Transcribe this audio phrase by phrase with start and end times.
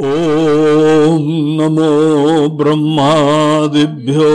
[0.00, 1.22] ॐ
[1.58, 1.86] नमो
[2.58, 4.26] ब्रह्मादिभ्यो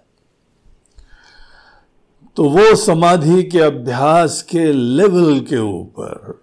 [2.36, 6.40] तो वो समाधि के अभ्यास के लेवल के ऊपर,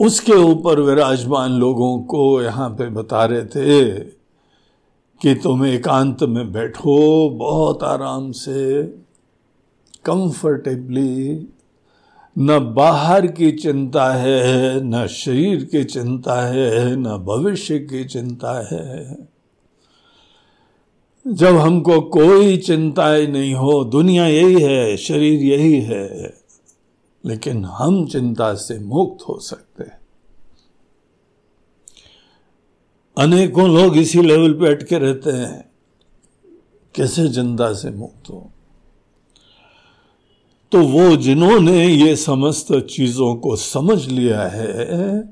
[0.00, 3.98] उसके ऊपर विराजमान लोगों को यहाँ पे बता रहे थे
[5.20, 8.82] कि तुम एकांत में बैठो, बहुत आराम से
[10.04, 11.34] कंफर्टेबली
[12.40, 19.28] न बाहर की चिंता है, न शरीर की चिंता है, न भविष्य की चिंता है।
[21.28, 26.34] जब हमको कोई चिंताएँ नहीं हो, दुनिया यही है, शरीर यही है,
[27.26, 30.00] लेकिन हम चिंता से मुक्त हो सकते हैं।
[33.18, 35.70] अनेकों लोग इसी लेवल पे अटके रहते हैं,
[36.94, 38.50] कैसे चिंता से मुक्त हो?
[40.72, 45.22] तो वो जिन्होंने ये समस्त चीज़ों को समझ लिया है,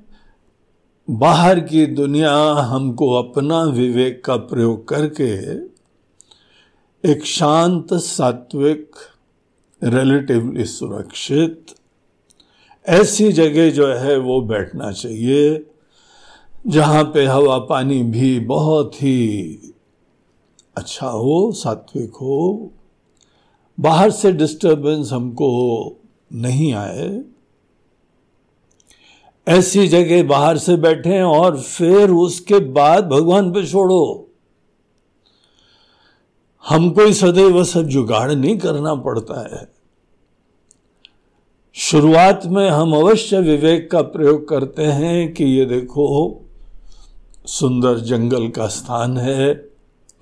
[1.09, 2.33] बाहर की दुनिया
[2.63, 5.33] हमको अपना विवेक का प्रयोग करके
[7.05, 8.97] एक शांत सात्विक
[9.83, 11.67] रिलेटिवली सुरक्षित,
[12.87, 15.65] ऐसी जगह जो है वो बैठना चाहिए,
[16.67, 19.59] जहाँ पे हवा पानी भी बहुत ही
[20.77, 22.73] अच्छा हो, सात्विक हो।
[23.81, 25.93] बाहर से डिस्टरबेंस हमको
[26.33, 27.23] नहीं आए।
[29.49, 34.29] ऐसी जगह बाहर से बैठे और फिर उसके बाद भगवान पे छोड़ो।
[36.69, 39.73] हमको ही सदैव सब जुगाड़ नहीं करना पड़ता है।
[41.75, 46.41] शुरुआत में हम अवश्य विवेक का प्रयोग करते हैं कि ये देखो,
[47.47, 49.66] सुंदर जंगल का स्थान है।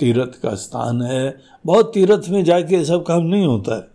[0.01, 3.89] तीर्थ का स्थान है। बहुत तीर्थ में जाके सब काम नहीं होता है।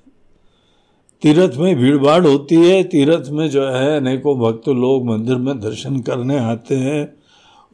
[1.22, 5.59] तीर्थ में भीड़ भाड़ होती है। तीर्थ में जो है, अनेकों भक्त लोग मंदिर में
[5.59, 7.20] दर्शन करने आते हैं।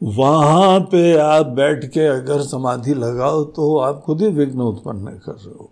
[0.02, 5.32] वहाँ पे आप बैठ के अगर समाधि लगाओ तो आप खुद ही विघ्न उत्पन्न कर
[5.32, 5.70] रहे हो।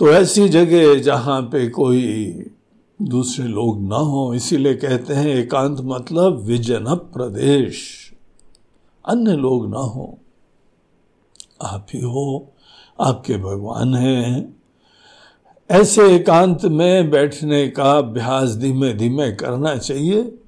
[0.00, 2.32] तो ऐसी जगह जहाँ पे कोई
[3.02, 8.03] दूसरे लोग ना हो, इसीलिए कहते हैं एकांत मतलब विजन प्रदेश।
[9.06, 10.18] अन्य लोग ना हो।
[11.62, 12.52] आप ही हो,
[13.00, 14.56] आपके भगवान हैं।
[15.70, 20.38] ऐसे एकांत में बैठने का अभ्यास धीमे धीमे करना चाहिए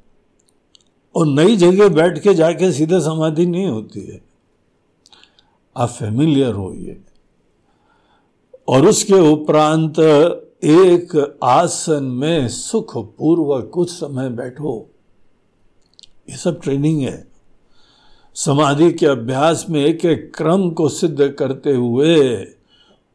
[1.16, 4.20] और नई जगह बैठ के जाके सीधे समाधि नहीं होती है।
[5.76, 7.00] आप फेमिलियर होइए
[8.68, 9.98] और उसके उपरांत
[10.64, 14.90] एक आसन में सुख पूर्वक कुछ समय बैठो।
[16.30, 17.35] ये सब ट्रेनिंग है।
[18.36, 22.46] समाधि के अभ्यास में एक एक क्रम को सिद्ध करते हुए,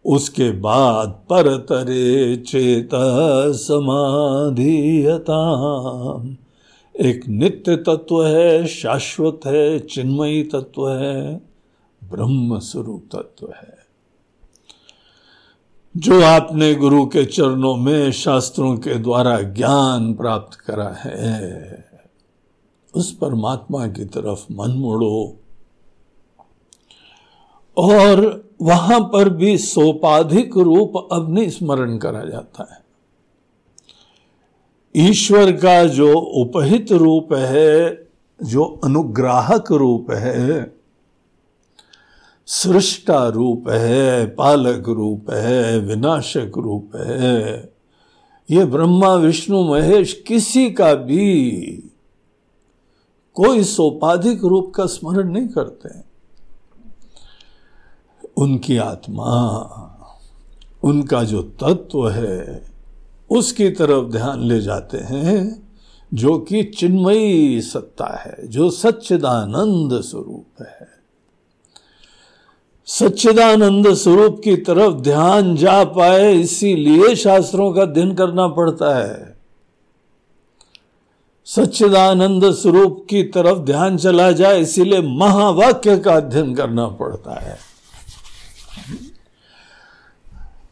[0.06, 2.90] उसके बाद पर तरे चेत
[3.56, 5.38] समाधियता
[7.00, 11.42] एक नित्य तत्व है, शाश्वत है, चिन्मयी तत्व है
[12.04, 13.78] ब्रह्म स्वरूप तत्व है।
[15.98, 21.91] जो आपने गुरु के चरणों में शास्त्रों के द्वारा ज्ञान प्राप्त करा है
[22.94, 25.38] उस परमात्मा की तरफ़ मन मोड़ो।
[27.78, 32.82] और वहाँ पर भी सोपाधिक रूप अब नहीं स्मरण करा जाता है।
[34.96, 38.08] ईश्वर का जो उपहित रूप है,
[38.44, 40.76] जो अनुग्राहक रूप है,
[42.46, 47.74] सृष्टा रूप है, पालक रूप है, विनाशक रूप है,
[48.52, 51.84] ये ब्रह्मा, विष्णु, महेश किसी का भी
[53.34, 56.12] कोई सोपाधिक रूप का स्मरण नहीं करते
[58.38, 59.28] उनकी आत्मा,
[60.84, 62.66] उनका जो तत्व है,
[63.30, 65.70] उसकी तरफ़ ध्यान ले जाते हैं,
[66.14, 70.88] जो कि चिन्मयी सत्ता है, जो सच्चिदानंद स्वरूप है।
[72.86, 79.31] सच्चिदानंद स्वरूप की तरफ़ ध्यान जा पाए, इसीलिए शास्त्रों का अध्ययन करना पड़ता है।
[81.46, 87.58] सच्चिदानंद स्वरूप की तरफ़ ध्यान चला जाए, इसीलिए महावाक्य का अध्ययन करना पड़ता है।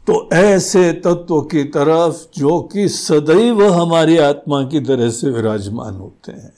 [0.06, 6.32] तो ऐसे तत्व की तरफ़ जो कि सदैव हमारी आत्मा की तरह से विराजमान होते
[6.32, 6.54] हैं।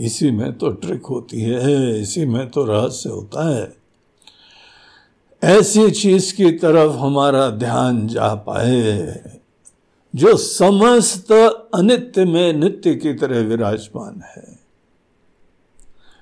[0.00, 3.76] इसी में तो ट्रिक होती है, इसी में तो रहस्य होता है।
[5.44, 9.37] ऐसी चीज़ की तरफ़ हमारा ध्यान जा पाए।
[10.14, 14.58] जो समस्त अनित्य में नित्य की तरह विराजमान है,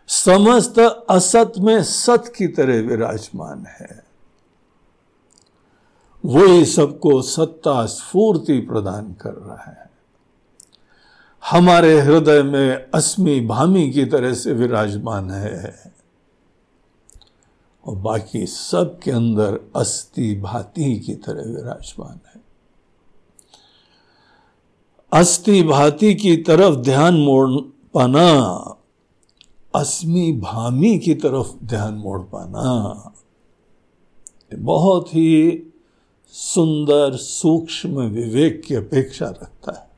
[0.08, 0.78] समस्त
[1.10, 4.02] असत में सत की तरह विराजमान है,
[6.24, 9.90] वही सबको सत्ता स्फूर्ति प्रदान कर रहा है।
[11.42, 15.92] हमारे हृदय में अस्मि भामी की तरह से विराजमान है,
[17.84, 22.35] और बाकी सब के अंदर अस्थि भाती की तरह विराजमान है।
[25.12, 27.50] अस्थि भाती की तरफ़ ध्यान मोड़
[27.94, 28.40] पाना।
[29.74, 33.14] अस्मि भामी की तरफ़ ध्यान मोड़ पाना।
[34.54, 35.62] बहुत ही
[36.28, 39.90] सुंदर, सूक्ष्म विवेक की अपेक्षा रखता है।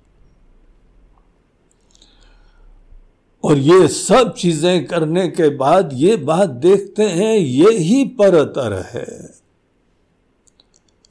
[3.44, 9.34] और ये सब चीज़ें करने के बाद ये बात देखते हैं, ये ही परतर है।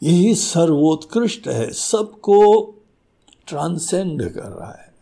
[0.03, 2.73] यही सर्वोत्कृष्ट है। सबको
[3.47, 4.93] ट्रांसेंड कर रहा है।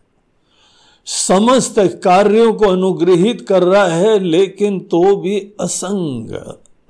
[1.04, 6.30] समस्त कार्यों को अनुग्रहित कर रहा है, लेकिन तो भी असंग,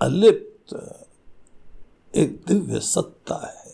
[0.02, 0.46] अलिप्त।
[2.16, 3.66] एक दिव्य सत्ता है।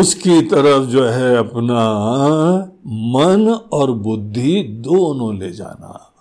[0.00, 1.94] उसकी तरफ़ जो है अपना
[2.86, 6.12] मन और बुद्धि दोनों ले जाना।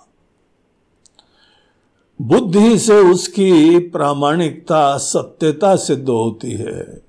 [2.21, 7.08] बुद्धि से उसकी प्रामाणिकता, सत्यता सिद्ध होती है।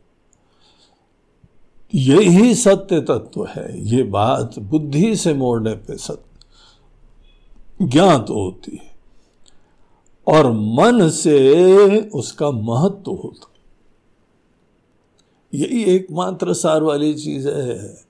[1.95, 6.31] यही सत्य तत्व है, ये बात बुद्धि से मोड़ने पे सत्य
[7.87, 8.91] ज्ञात होती है।
[10.27, 13.47] और मन से उसका महत्व होता
[15.55, 18.03] यही एकमात्र सार वाली चीज़ है।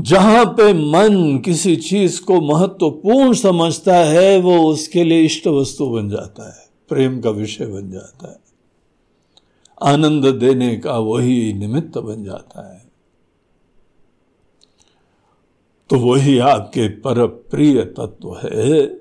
[0.00, 6.08] जहाँ पे मन किसी चीज़ को महत्वपूर्ण समझता है, वो उसके लिए इष्ट वस्तु बन
[6.08, 8.39] जाता है, प्रेम का विषय बन जाता है।
[9.82, 12.90] आनंद देने का वही निमित्त बन जाता है।
[15.90, 19.00] तो वही आपके पर प्रिय तत्व है।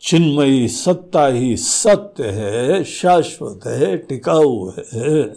[0.00, 5.36] चिन्मयी सत्ता ही सत्य है, शाश्वत है, टिकाऊ है।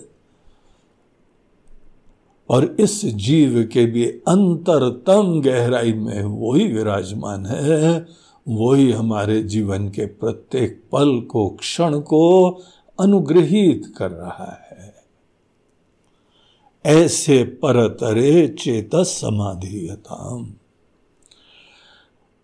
[2.49, 8.05] और इस जीव के भी अंतरतम गहराई में वही विराजमान है,
[8.49, 12.51] वही हमारे जीवन के प्रत्येक पल को, क्षण को
[12.99, 14.95] अनुग्रहित कर रहा है।
[16.85, 20.53] ऐसे परतरे चेत समाधियताम।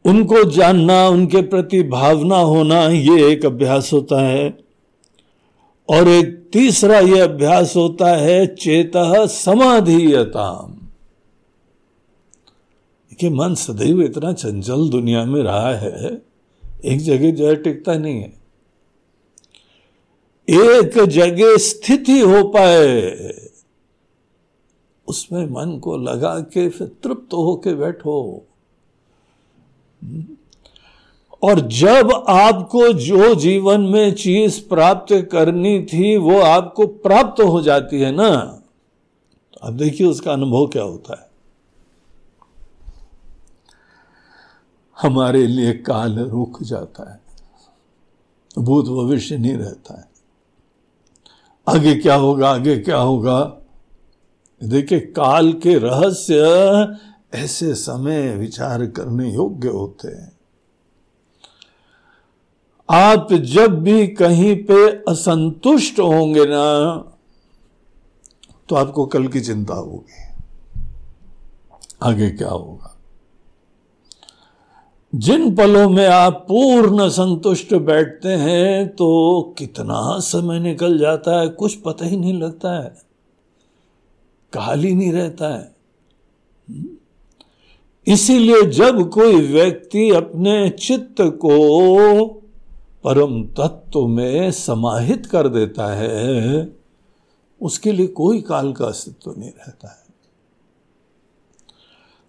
[0.05, 4.57] उनको जानना, उनके प्रति भावना होना ये एक अभ्यास होता है।
[5.89, 8.91] और एक तीसरा यह अभ्यास होता है चेत
[9.27, 10.75] समाधीयताम।
[13.19, 16.21] कि मन सदैव इतना चंचल दुनिया में रहा है,
[16.85, 18.38] एक जगह जो है टिकता नहीं है।
[20.49, 23.33] एक जगह स्थिति हो पाए,
[25.07, 28.45] उसमें मन को लगा के फिर तृप्त होके बैठो।
[31.43, 38.01] और जब आपको जो जीवन में चीज़ प्राप्त करनी थी, वो आपको प्राप्त हो जाती
[38.01, 38.29] है ना
[39.53, 41.27] तो अब देखिए उसका अनुभव क्या होता है।
[44.97, 47.19] हमारे लिए काल रुक जाता है,
[48.57, 50.08] भूत भविष्य नहीं रहता है।
[51.69, 53.39] आगे क्या होगा, आगे क्या होगा?
[54.61, 60.31] देखिए, काल के रहस्य ऐसे समय विचार करने योग्य होते हैं।
[62.89, 66.65] आप जब भी कहीं पे असंतुष्ट होंगे ना
[68.69, 70.27] तो आपको कल की चिंता होगी।
[72.03, 72.98] आगे क्या होगा?
[75.13, 81.75] जिन पलों में आप पूर्ण संतुष्ट बैठते हैं तो कितना समय निकल जाता है, कुछ
[81.75, 82.89] पता ही नहीं लगता है।
[84.53, 85.71] काल ही नहीं रहता है।
[88.07, 92.25] इसीलिए जब कोई व्यक्ति अपने चित्त को
[93.03, 96.69] परम तत्व में समाहित कर देता है,
[97.61, 100.08] उसके लिए कोई काल का अस्तित्व नहीं रहता है।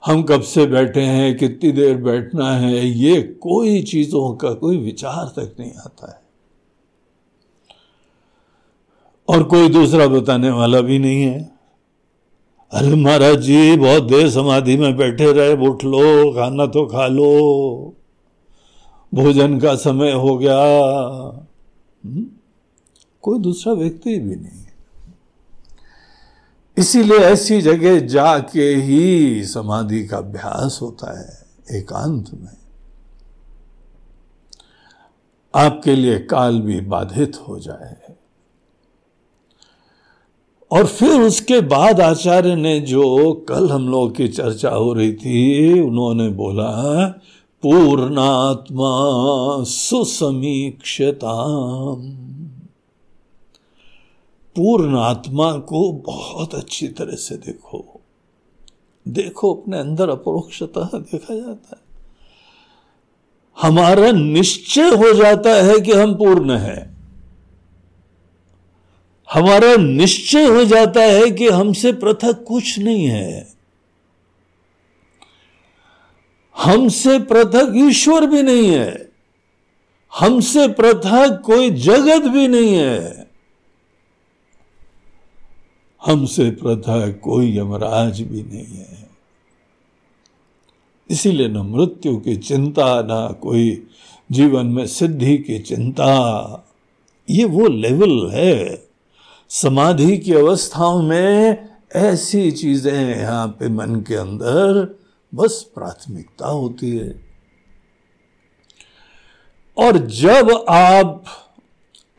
[0.06, 5.26] हम कब से बैठे हैं, कितनी देर बैठना है, ये कोई चीज़ों का कोई विचार
[5.26, 6.20] तक नहीं आता है।
[9.28, 11.52] और कोई दूसरा बताने वाला भी नहीं है।
[12.72, 17.94] अरे महाराज जी, बहुत देर समाधि में बैठे रहे, उठ लो, खाना तो खा लो।
[19.14, 20.58] भोजन का समय हो गया।
[22.04, 22.26] हम्म?
[23.22, 24.59] कोई दूसरा व्यक्ति भी नहीं।
[26.80, 31.46] इसीलिए ऐसी जगह जाके ही समाधि का अभ्यास होता है,
[31.78, 32.56] एकांत में।
[35.54, 37.96] आपके लिए काल भी बाधित हो जाए।
[40.70, 45.80] और फिर उसके बाद आचार्य ने जो कल हम लोग की चर्चा हो रही थी,
[45.80, 47.06] उन्होंने बोला,
[47.62, 48.90] पूर्णात्मा
[49.64, 51.34] सुसमीक्षता
[54.56, 58.00] पूर्ण आत्मा को बहुत अच्छी तरह से देखो।
[59.08, 61.90] देखो, अपने अंदर अपरोक्षतः देखा जाता है।
[63.62, 67.00] हमारा निश्चय हो जाता है कि हम पूर्ण हैं।
[69.32, 73.54] हमारा निश्चय हो जाता है कि हमसे पृथक कुछ नहीं है।
[76.56, 79.12] हमसे पृथक ईश्वर भी नहीं है।
[80.18, 83.29] हमसे पृथक कोई जगत भी नहीं है।
[86.06, 89.10] हमसे पृथक कोई यमराज भी नहीं है।
[91.10, 93.86] इसीलिए न मृत्यु की चिंता, ना कोई
[94.32, 96.12] जीवन में सिद्धि की चिंता।
[97.30, 98.88] ये वो लेवल है।
[99.48, 104.98] समाधि की अवस्थाओं में ऐसी चीज़ें यहाँ पे मन के अंदर
[105.34, 107.20] बस प्राथमिकता होती है।
[109.78, 111.24] और जब आप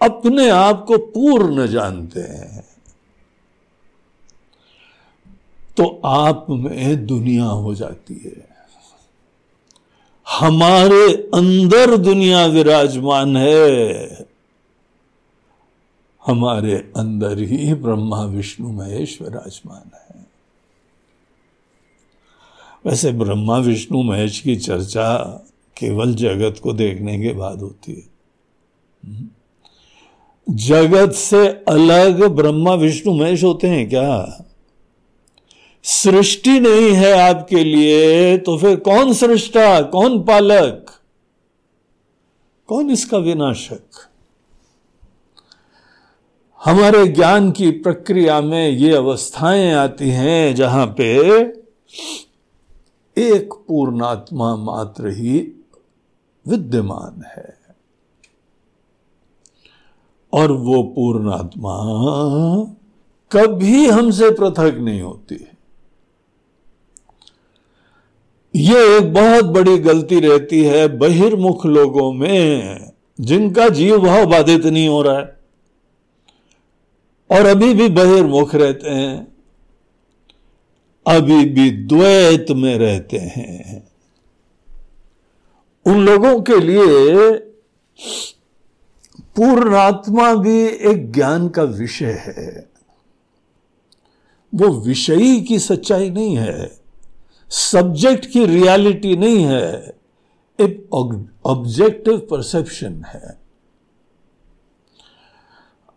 [0.02, 2.71] अपने आप को पूर्ण जानते हैं
[5.82, 8.48] तो आप में दुनिया हो जाती है।
[10.30, 14.08] हमारे अंदर दुनिया विराजमान है।
[16.26, 20.26] हमारे अंदर ही ब्रह्मा, विष्णु, महेश विराजमान है।
[22.86, 25.18] वैसे ब्रह्मा, विष्णु, महेश की चर्चा
[25.78, 28.12] केवल जगत को देखने के बाद होती है।
[30.50, 34.44] जगत से अलग ब्रह्मा, विष्णु, महेश होते हैं क्या?
[35.84, 40.86] सृष्टि नहीं है आपके लिए तो फिर कौन सृष्टा, कौन पालक?
[42.68, 44.10] कौन इसका विनाशक?
[46.66, 51.18] हमारे ज्ञान की प्रक्रिया में ये अवस्थाएँ आती हैं जहाँ पे
[53.18, 55.40] एक पूर्णात्मा मात्र ही
[56.48, 57.58] विद्यमान है।
[60.34, 61.78] और वो पूर्णात्मा
[63.32, 65.51] कभी हमसे पृथक नहीं होती। है
[68.56, 72.80] ये एक बहुत बड़ी गलती रहती है बहिर्मुख लोगों में,
[73.22, 75.40] जिनका जीव भाव बाधित नहीं हो रहा है।
[77.32, 79.28] और अभी भी बहिर्मुख रहते हैं,
[81.08, 83.88] अभी भी द्वैत में रहते हैं।
[85.86, 87.32] उन लोगों के लिए
[89.36, 92.70] पूर्णात्मा भी एक ज्ञान का विषय है।
[94.56, 96.81] वो विषयी की सच्चाई नहीं है।
[97.52, 99.94] सब्जेक्ट की रियलिटी नहीं है,
[100.62, 100.94] एक
[101.46, 103.42] ऑब्जेक्टिव परसेप्शन है।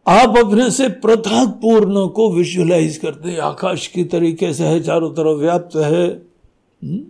[0.07, 5.11] आप अपने से पृथक पूर्ण को विजुअलाइज करते हैं, आकाश की तरीके से है, चारों
[5.11, 6.09] तरफ़ व्याप्त है।
[6.85, 7.05] हम्म?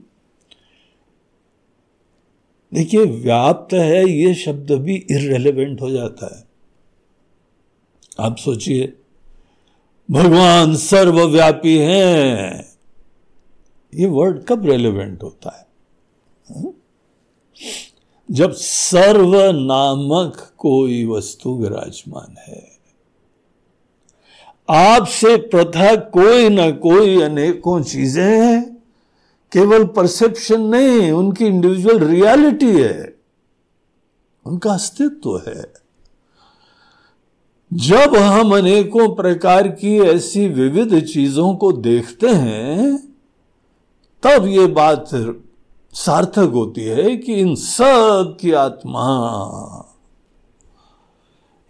[2.75, 6.45] देखिए, व्याप्त है, ये शब्द भी इरेलीवेंट हो जाता है।
[8.21, 8.97] आप सोचिए,
[10.11, 12.74] भगवान सर्वव्यापी हैं।
[13.95, 15.67] ये वर्ड कब रेलेवेंट होता है?
[16.55, 16.73] हाँ?
[18.31, 22.75] जब सर्व नामक कोई वस्तु विराजमान है,
[24.71, 28.83] आपसे प्रथा कोई ना कोई अनेकों चीज़ें हैं।
[29.53, 33.17] केवल परसेप्शन नहीं, उनकी इंडिविजुअल रियलिटी है।
[34.47, 35.73] उनका अस्तित्व है।
[37.73, 43.14] जब हम अनेकों प्रकार की ऐसी विविध चीज़ों को देखते हैं
[44.25, 45.11] तब ये बात
[45.95, 49.05] सार्थक होती है कि इन सब की आत्मा,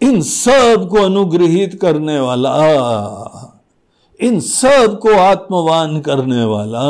[0.02, 2.54] इन सबको अनुग्रहित करने वाला,
[4.20, 6.87] इन सबको आत्मवान करने वाला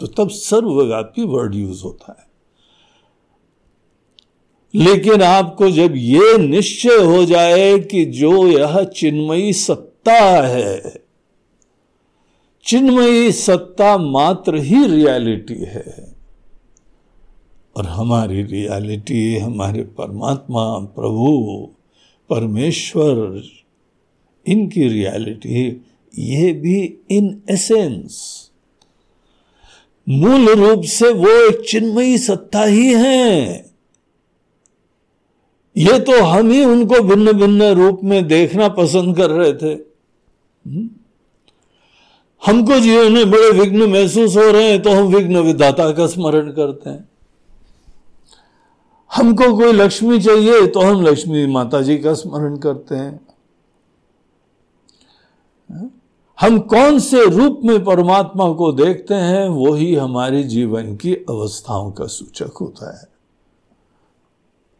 [0.00, 2.26] तो तब सर्वव्यापी वर्ड यूज़ होता है।
[4.74, 11.02] लेकिन आपको जब यह निश्चय हो जाए कि जो यह चिन्मयी सत्ता है
[12.64, 16.14] चिन्मयी सत्ता मात्र ही रियलिटी है।
[17.76, 21.68] और हमारी रियलिटी, हमारे परमात्मा, प्रभु,
[22.30, 23.42] परमेश्वर,
[24.46, 25.84] इनकी रियलिटी,
[26.18, 28.50] ये भी इन एसेंस
[30.08, 33.56] मूल रूप से वो एक चिन्मयी सत्ता ही है।
[35.76, 39.80] ये तो हम ही उनको भिन्न भिन्न रूप में देखना पसंद कर रहे थे।
[40.66, 41.01] हुँ?
[42.42, 46.50] हमको जीवन में बड़े विघ्न महसूस हो रहे हैं तो हम विघ्न विदाता का स्मरण
[46.52, 47.08] करते हैं।
[49.10, 53.20] हमको कोई लक्ष्मी चाहिए तो हम लक्ष्मी माता जी का स्मरण करते हैं।
[56.38, 61.90] हम कौन से रूप में परमात्मा को देखते हैं वो ही हमारे जीवन की अवस्थाओं
[61.90, 63.08] का सूचक होता है।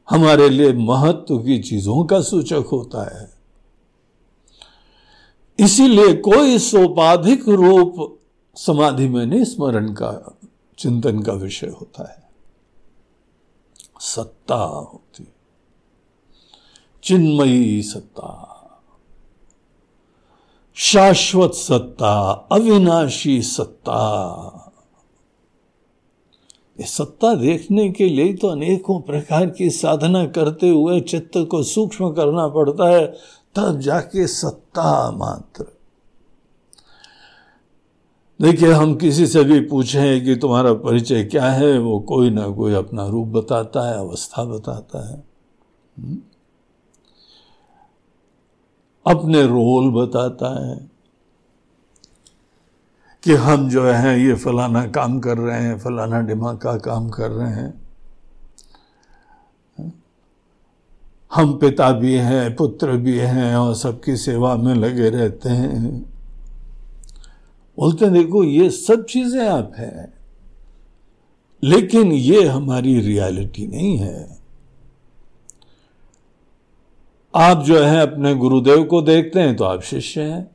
[0.08, 3.41] हमारे लिए महत्व की चीज़ों का सूचक होता है।
[5.58, 8.18] इसीलिए कोई सोपाधिक रूप
[8.56, 10.38] समाधि में नहीं, स्मरण का,
[10.78, 12.22] चिंतन का विषय होता है।
[14.00, 15.28] सत्ता होती
[17.02, 18.48] चिन्मयी सत्ता।
[20.74, 22.20] शाश्वत सत्ता,
[22.52, 24.58] अविनाशी सत्ता।
[26.80, 32.10] ये सत्ता देखने के लिए तो अनेकों प्रकार की साधना करते हुए चित्त को सूक्ष्म
[32.12, 33.14] करना पड़ता है।
[33.54, 35.64] तब जाके सत्ता मात्र।
[38.42, 42.74] देखिए, हम किसी से भी पूछें कि तुम्हारा परिचय क्या है, वो कोई ना कोई
[42.74, 45.24] अपना रूप बताता है, अवस्था बताता है।
[45.98, 46.18] हम्म?
[49.06, 50.90] अपने रोल बताता है
[53.22, 57.30] कि हम जो है, ये फलाना काम कर रहे हैं, फलाना दिमाग का काम कर
[57.30, 57.81] रहे हैं।
[61.32, 66.00] हम पिता भी हैं, पुत्र भी हैं और सबकी सेवा में लगे रहते हैं।
[67.78, 70.12] बोलते देखो, ये सब चीज़ें आप हैं,
[71.62, 74.38] लेकिन ये हमारी रियलिटी नहीं है।
[77.34, 80.50] आप जो है, अपने गुरुदेव को देखते हैं तो आप शिष्य हैं।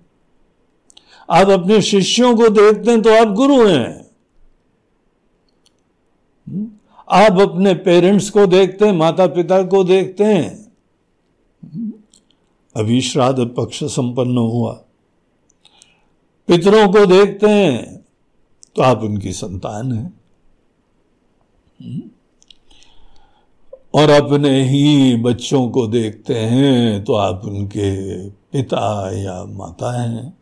[1.29, 4.05] आप अपने शिष्यों को देखते हैं तो आप गुरु हैं।
[6.47, 6.67] हम्म?
[7.09, 10.66] आप अपने पेरेंट्स को देखते हैं माता पिता को देखते हैं।
[12.77, 14.71] अभी श्राद्ध पक्ष संपन्न हुआ।
[16.49, 17.97] पितरों को देखते हैं
[18.75, 20.13] तो आप उनकी संतान हैं।
[23.93, 27.89] और अपने ही बच्चों को देखते हैं तो आप उनके
[28.29, 30.37] पिता या माता हैं।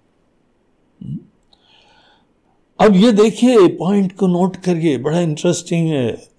[2.79, 6.34] अब ये देखिए पॉइंट को नोट करिए, बड़ा इंटरेस्टिंग है।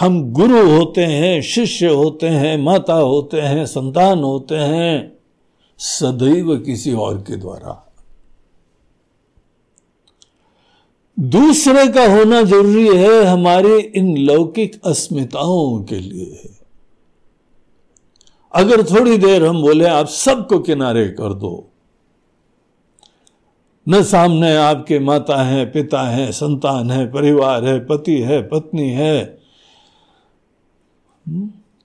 [0.00, 5.18] हम गुरु होते हैं, शिष्य होते हैं, माता होते हैं, संतान होते हैं,
[5.78, 7.92] सदैव किसी और के द्वारा।
[11.20, 16.50] दूसरे का होना ज़रूरी है हमारे इन लौकिक अस्मिताओं के लिए।
[18.54, 21.70] अगर थोड़ी देर हम बोले, आप सबको किनारे कर दो।
[23.88, 29.38] न सामने आपके माता है, पिता है, संतान है, परिवार है, पति है, पत्नी है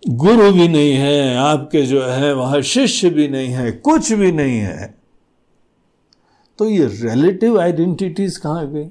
[0.09, 4.59] गुरु भी नहीं है, आपके जो है, वहाँ शिष्य भी नहीं है, कुछ भी नहीं
[4.59, 4.97] है।
[6.59, 8.87] तो ये रिलेटिव आइडेंटिटीज कहाँ गई?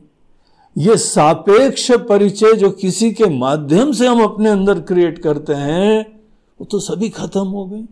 [0.79, 6.21] ये सापेक्ष परिचय जो किसी के माध्यम से हम अपने अंदर क्रिएट करते हैं,
[6.61, 7.85] वो तो सभी खत्म हो गए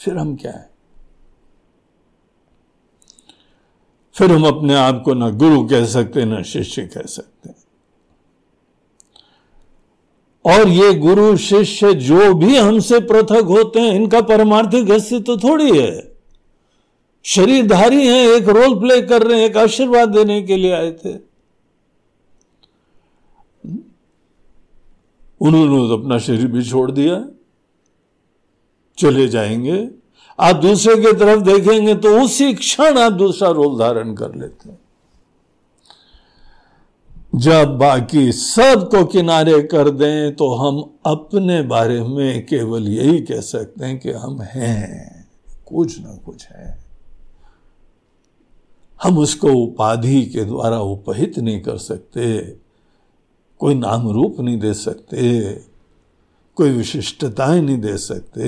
[0.00, 0.70] फिर हम क्या है?
[4.14, 7.57] फिर हम अपने आप को ना गुरु कह सकते, ना शिष्य कह सकते।
[10.48, 15.78] और ये गुरु शिष्य जो भी हमसे पृथक होते हैं, इनका परमार्थिक अस्तित्व तो थोड़ी
[15.78, 16.16] है।
[17.24, 21.28] शरीरधारी हैं, एक रोल प्ले कर रहे हैं, एक आशीर्वाद देने के लिए आए थे।
[25.40, 27.28] उन्होंने तो अपना शरीर भी छोड़ दिया।
[28.98, 29.88] चले जाएँगे।
[30.40, 34.78] आप दूसरे की तरफ़ देखेंगे तो उसी क्षण आप दूसरा रोल धारण कर लेते हैं।
[37.34, 43.86] जब बाकी सबको किनारे कर दें तो हम अपने बारे में केवल यही कह सकते
[43.86, 45.28] हैं कि हम हैं।
[45.66, 46.84] कुछ ना कुछ है।
[49.02, 52.56] हम उसको उपाधि के द्वारा उपहित नहीं कर सकते,
[53.58, 55.50] कोई नाम रूप नहीं दे सकते,
[56.54, 58.46] कोई विशिष्टताएँ नहीं दे सकते।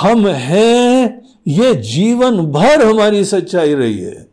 [0.00, 4.27] हम हैं, ये जीवन भर हमारी सच्चाई रही है।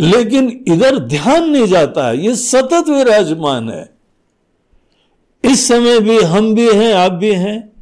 [0.00, 3.94] लेकिन इधर ध्यान नहीं जाता ये सतत विराजमान है।
[5.44, 7.72] इस समय भी हम भी हैं, आप भी हैं।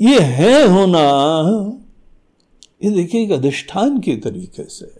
[0.00, 1.00] ये है होना।
[2.84, 4.94] ये देखिए, एक अधिष्ठान के तरीके से।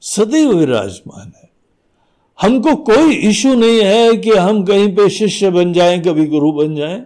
[0.00, 1.50] सदैव विराजमान है।
[2.40, 6.76] हमको कोई इशू नहीं है कि हम कहीं पे शिष्य बन जाएँ, कभी गुरु बन
[6.76, 7.00] जाएँ।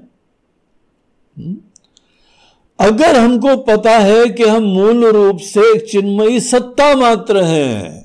[1.39, 1.57] हम्म?
[2.83, 8.03] अगर हमको पता है कि हम मूल रूप से एक चिन्मयी सत्ता मात्र हैं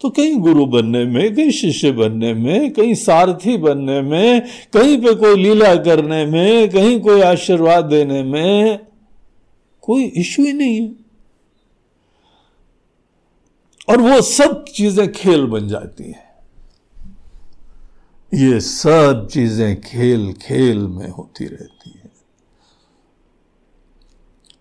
[0.00, 4.40] तो कहीं गुरु बनने में, कहीं शिष्य बनने में, कहीं सारथी बनने में,
[4.72, 8.78] कहीं पे कोई लीला करने में, कहीं कोई आशीर्वाद देने में
[9.82, 10.90] कोई इश्यू ही नहीं है।
[13.88, 16.30] और वो सब चीज़ें खेल बन जाती हैं।
[18.32, 22.01] ये सब चीज़ें खेल खेल में होती रहती है।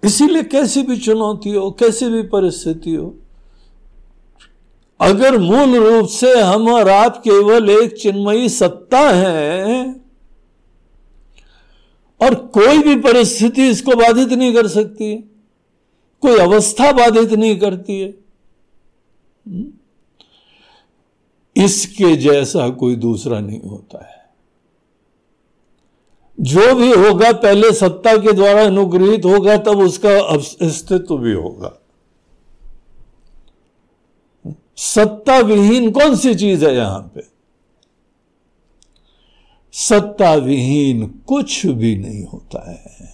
[0.04, 3.16] इसीलिए कैसी भी चुनौती हो, कैसी भी परिस्थिति हो,
[5.00, 9.84] अगर मूल रूप से हम और आप केवल एक चिन्मयी सत्ता है
[12.22, 15.16] और कोई भी परिस्थिति इसको बाधित नहीं कर सकती,
[16.24, 18.14] कोई अवस्था बाधित नहीं करती है,
[21.56, 24.21] इसके जैसा कोई दूसरा नहीं होता है।
[26.42, 30.20] जो भी होगा, पहले सत्ता के द्वारा अनुग्रहित होगा, तब उसका
[30.66, 31.78] अस्तित्व भी होगा।
[34.78, 37.22] सत्ता विहीन कौन सी चीज़ है यहाँ पे?
[39.74, 43.10] सत्ता विहीन कुछ भी नहीं होता है।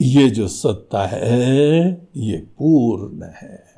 [0.00, 3.68] ये जो सत्ता है, ये पूर्ण है।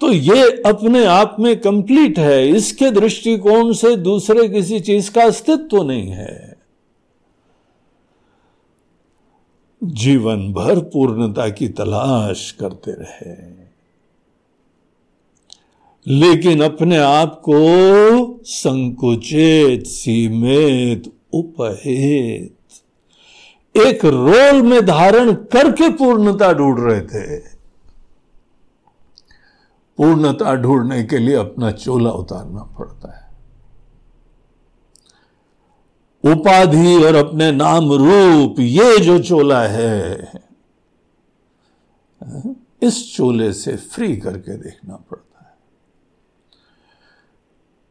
[0.00, 5.82] तो ये अपने आप में कंप्लीट है। इसके दृष्टिकोण से दूसरे किसी चीज़ का अस्तित्व
[5.82, 6.56] नहीं है।
[9.84, 13.66] जीवन भर पूर्णता की तलाश करते रहे।
[16.06, 22.56] लेकिन अपने आप को संकुचित, सीमित, उपहित,
[23.76, 27.55] एक रोल में धारण करके पूर्णता ढूंढ रहे थे।
[29.98, 33.24] पूर्णता ढूँढने के लिए अपना चोला उतारना पड़ता है।
[36.24, 40.32] उपाधि और अपने नाम रूप, ये जो चोला है,
[42.82, 45.54] इस चोले से फ्री करके देखना पड़ता है।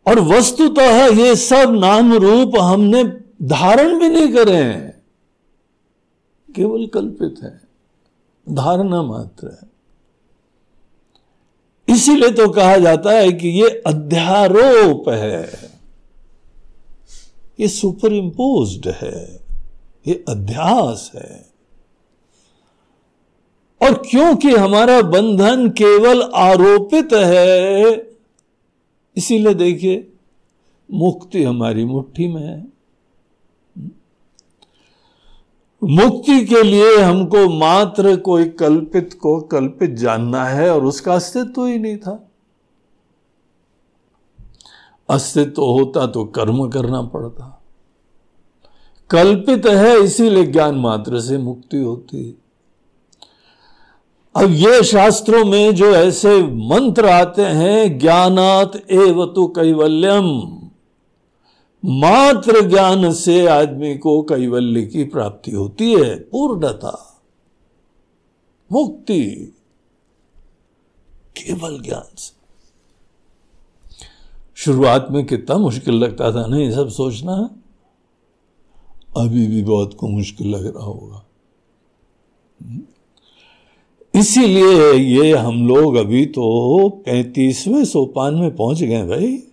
[0.06, 3.04] और वस्तुतः ये सब नाम रूप हमने
[3.44, 5.04] धारण भी नहीं करे हैं,
[6.50, 7.60] केवल कल्पित है,
[8.48, 9.75] धारणा मात्र है।
[11.90, 15.72] इसीलिए तो कहा जाता है कि ये अध्यारोप है।
[17.60, 19.40] ये सुपर इम्पोज है।
[20.08, 21.50] ये अध्यास है।
[23.82, 28.10] और क्योंकि हमारा बंधन केवल आरोपित है,
[29.18, 30.12] इसीलिए देखिए,
[30.92, 32.75] मुक्ति हमारी मुट्ठी में है।
[35.84, 41.80] मुक्ति के लिए हमको मात्र कोई कल्पित को कल्पित जानना है और उसका अस्तित्व ही
[41.80, 42.30] नहीं था।
[45.10, 47.64] अस्तित्व होता तो कर्म करना पड़ता।
[49.10, 52.42] कल्पित है, इसीलिए ज्ञान मात्र से मुक्ति होती।
[54.36, 60.55] अब ये शास्त्रों में जो ऐसे मंत्र आते हैं, ज्ञानात एव तो कैवल्यम।
[61.86, 67.22] मात्र ज्ञान से आदमी को कैवल्य की प्राप्ति होती है, पूर्णता,
[68.72, 69.54] मुक्ति,
[71.38, 72.34] केवल ज्ञान से।
[74.56, 77.34] शुरुआत में कितना मुश्किल लगता था ना ये सब सोचना
[79.18, 81.26] अभी भी बहुत को मुश्किल लग रहा होगा।
[84.16, 89.44] इसीलिए ये हम लोग अभी तो पैंतीसवें सोपान में पहुँच गए भाई।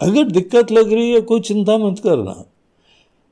[0.00, 2.44] अगर दिक्कत लग रही है, कोई चिंता मत करना।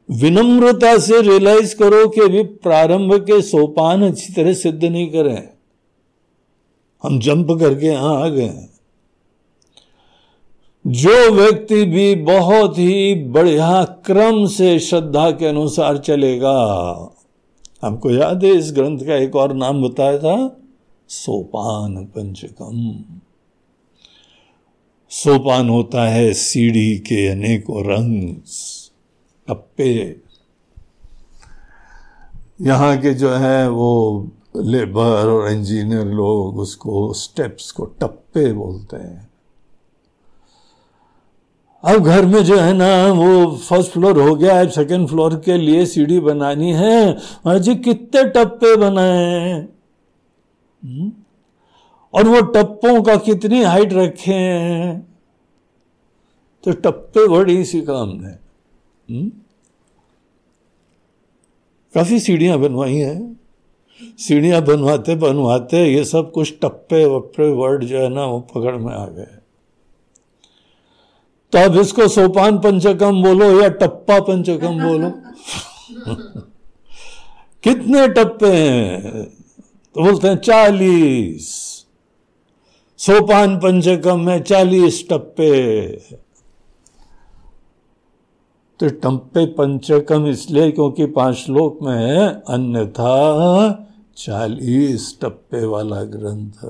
[0.09, 5.49] विनम्रता से रियलाइज़ करो कि अभी प्रारंभ के सोपान अच्छी तरह सिद्ध नहीं करें।
[7.03, 8.69] हम जंप करके यहाँ आ गए
[10.85, 16.55] जो व्यक्ति भी बहुत ही बढ़िया क्रम से श्रद्धा के अनुसार चलेगा।
[17.83, 20.61] हमको याद है, इस ग्रंथ का एक और नाम बताया था,
[21.09, 22.95] सोपान पंचकम।
[25.11, 28.35] सोपान होता है सीढ़ी के अनेकों रंग।
[29.49, 30.17] टप्पे।
[32.61, 39.29] यहाँ के जो है वो लेबर और इंजीनियर लोग उसको स्टेप्स को टप्पे बोलते हैं।
[41.85, 45.59] अब घर में जो है ना, वो फ़र्स्ट फ्लोर हो गया है सेकंड फ्लोर के
[45.59, 47.17] लिए सीढ़ी बनानी है।
[47.47, 49.69] जी कितने टप्पे बनाए हैं?
[50.85, 51.18] हम्म?
[52.15, 55.09] और वो टप्पों का कितनी हाइट रखे। हैं
[56.65, 59.31] तो टप्पे बड़ी सी काम ने हम्म?
[61.95, 63.41] काफ़ी सीढ़ियाँ बनवाई हैं।
[64.19, 68.95] सीढ़ियाँ बनवाते बनवाते ये सब कुछ टप्पे वप्पे वर्ड जो है ना वो पकड़ में
[68.95, 69.27] आ गए।
[71.53, 75.11] तो अब इसको सोपान पंचकम बोलो या टप्पा पंचकम बोलो।
[77.63, 79.25] कितने टप्पे हैं?
[79.95, 81.78] तो बोलते हैं चालीस।
[83.01, 85.53] सोपान पंचकम में चालीस टप्पे।
[88.81, 93.15] तो टप्पे पंचकम इसलिए क्योंकि पाँच श्लोक में है, अन्यथा
[94.17, 96.65] चालीस टप्पे वाला ग्रंथ।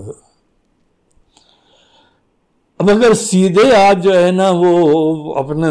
[2.80, 5.68] अब अगर सीधे आप जो है ना वो अपने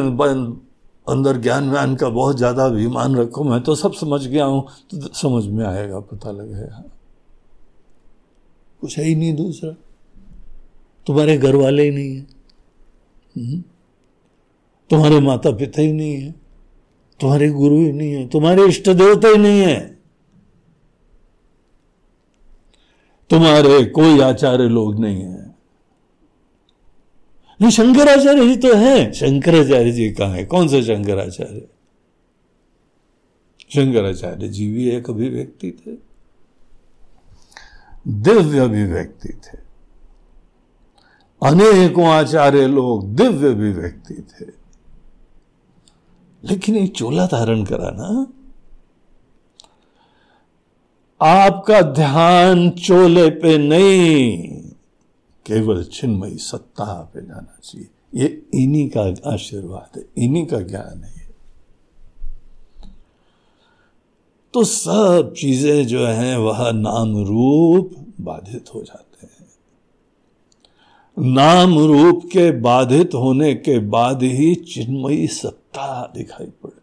[1.08, 5.14] अंदर ज्ञान व्यान का बहुत ज़्यादा अभिमान रखो मैं तो सब समझ गया हूँ तो
[5.14, 6.84] समझ में आएगा, पता लगेगा।
[8.82, 9.76] कुछ है ही नहीं दूसरा।
[11.08, 12.28] तुम्हारे घर वाले ही नहीं है।
[13.38, 13.64] हम्म?
[14.90, 16.32] तुम्हारे माता पिता ही नहीं है।
[17.20, 20.00] तुम्हारे गुरु ही नहीं है। तुम्हारे इष्ट देवता ही नहीं है।
[23.30, 25.48] तुम्हारे कोई आचार्य लोग नहीं है।
[27.62, 30.46] नहीं, शंकराचार्य जी तो है। शंकराचार्य जी कहा है?
[30.46, 31.68] कौन से शंकराचार्य?
[33.70, 35.92] शंकराचार्य जी भी एक अभिव्यक्ति थे।
[38.08, 39.67] दिव्य अभिव्यक्ति थे।
[41.42, 44.46] अनेकों आचार्य लोग दिव्य भी व्यक्ति थे।
[46.44, 48.34] लेकिन ये चोला धारण कराना
[51.22, 54.38] आपका ध्यान चोले पे नहीं,
[55.46, 61.28] केवल चिन्मयी सत्ता पे जाना चाहिए। ये इन्हीं का आशीर्वाद है, इन्हीं का ज्ञान है।
[64.54, 69.07] तो सब चीज़ें जो हैं, वह नाम रूप बाधित हो जाते
[71.20, 76.82] नाम रूप के बाधित होने के बाद ही चिन्मयी सत्ता दिखाई पड़ती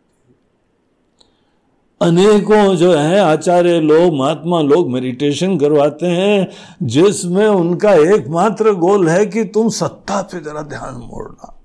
[2.00, 6.48] अनेकों जो है, आचार्य लोग, महात्मा लोग मेडिटेशन करवाते हैं,
[6.82, 11.60] जिसमें उनका एकमात्र गोल है कि तुम सत्ता पे जरा ध्यान मोड़ना।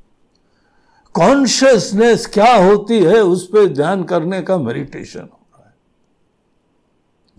[1.13, 5.73] कॉन्शियसनेस क्या होती है, उस पर ध्यान करने का मेडिटेशन हो रहा है।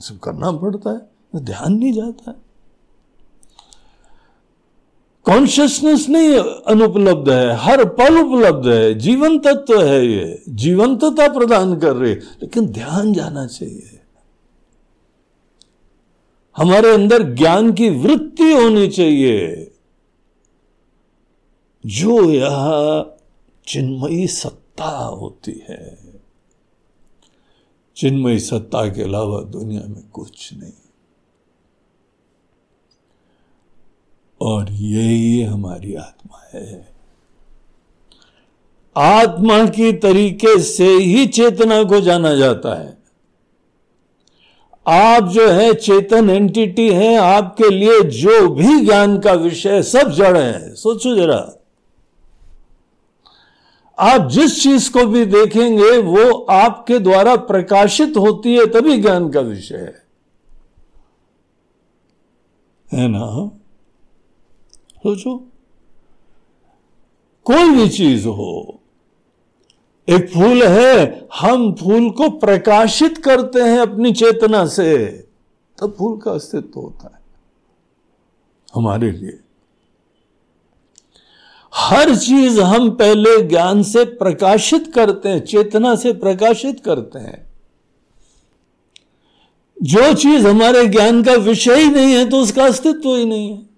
[0.01, 1.01] सब करना पड़ता है,
[1.37, 2.50] ध्यान नहीं जाता है।
[5.25, 11.97] कॉन्शियसनेस नहीं अनुपलब्ध है, हर पल उपलब्ध है जीवन तत्व है ये, जीवंतता प्रदान कर
[11.97, 14.01] रहे लेकिन ध्यान जाना चाहिए।
[16.57, 19.67] हमारे अंदर ज्ञान की वृत्ति होनी चाहिए।
[21.87, 23.07] जो यह
[23.67, 25.99] चिन्मयी सत्ता होती है।
[27.97, 30.73] चिन्मयी सत्ता के अलावा दुनिया में कुछ नहीं।
[34.41, 36.89] और यही हमारी आत्मा है।
[38.97, 42.99] आत्मा की तरीके से ही चेतना को जाना जाता है।
[44.87, 50.39] आप जो है चेतन एंटिटी है, आपके लिए जो भी ज्ञान का विषय सब जड़
[50.39, 51.53] है। सोचो जरा।
[53.99, 59.41] आप जिस चीज़ को भी देखेंगे, वो आपके द्वारा प्रकाशित होती है, तभी ज्ञान का
[59.41, 60.03] विषय है।
[62.93, 63.60] है ना?
[65.01, 65.49] सोचो।
[67.45, 68.81] कोई भी चीज़ हो,
[70.09, 74.99] एक फूल है, हम फूल को प्रकाशित करते हैं अपनी चेतना से,
[75.81, 77.21] तब फूल का अस्तित्व होता है।
[78.75, 79.41] हमारे लिए।
[81.75, 87.53] हर चीज़ हम पहले ज्ञान से प्रकाशित करते हैं, चेतना से प्रकाशित करते हैं।
[89.83, 93.70] जो चीज़ हमारे ज्ञान का विषय ही नहीं है तो उसका अस्तित्व ही नहीं है।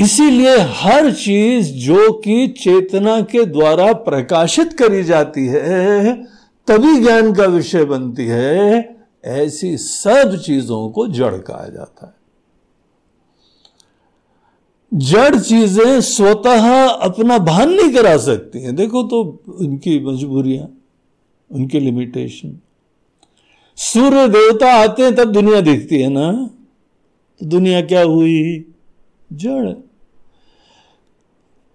[0.00, 6.14] इसीलिए हर चीज़ जो कि चेतना के द्वारा प्रकाशित करी जाती है,
[6.66, 12.20] तभी ज्ञान का विषय बनती है। ऐसी सब चीज़ों को जड़ कहा जाता है।
[14.94, 20.78] जड़ चीज़ें स्वतः अपना भान नहीं करा सकती हैं। देखो तो उनकी मजबूरियाँ,
[21.50, 22.60] उनकी लिमिटेशन
[23.76, 26.50] सूर्य देवता आते हैं, तब दुनिया दिखती है ना?
[27.42, 28.64] दुनिया क्या हुई?
[29.32, 29.89] जड़।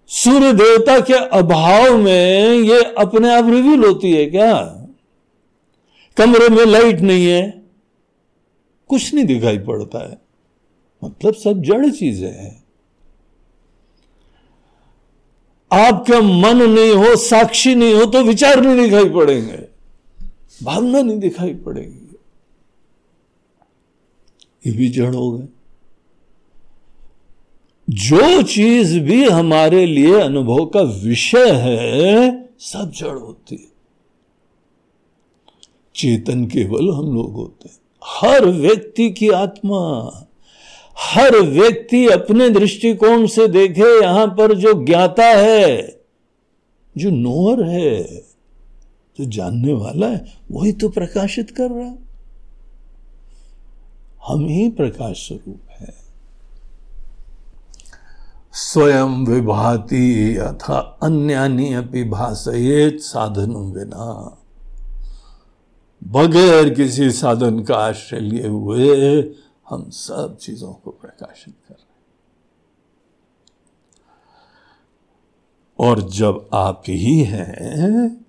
[0.08, 4.54] सूर्य देवता के अभाव में ये अपने आप रिवील होती है क्या?
[6.16, 7.62] कमरे में लाइट नहीं है।
[8.88, 10.18] कुछ नहीं दिखाई पड़ता है।
[11.04, 12.64] मतलब सब जड़ चीज़ें हैं।
[15.72, 19.68] आपका मन नहीं हो, साक्षी नहीं हो तो विचार नहीं दिखाई पड़ेंगे।
[20.62, 22.16] भावना नहीं दिखाई पड़ेगी।
[24.66, 25.48] ये भी जड़ हो गए।
[27.90, 33.76] जो चीज़ भी हमारे लिए अनुभव का विषय है, सब जड़ होती है।
[35.94, 40.10] चेतन केवल हम लोग होते हैं। हर व्यक्ति की आत्मा,
[40.98, 46.00] हर व्यक्ति अपने दृष्टिकोण से देखे, यहाँ पर जो ज्ञाता है,
[46.98, 48.02] जो नोअर है,
[49.18, 51.94] जो जानने वाला है, वही तो प्रकाशित कर रहा
[54.26, 55.60] हम ही प्रकाश स्वरूप।
[58.58, 64.38] स्वयं विभाति अथा अन्यानी अपनी भाषयेत साधन बिना
[66.04, 69.20] बगैर किसी साधन का आश्रय लिए हुए
[69.68, 71.86] हम सब चीज़ों को प्रकाशित कर रहे
[75.78, 78.24] और जब आप ही हैं,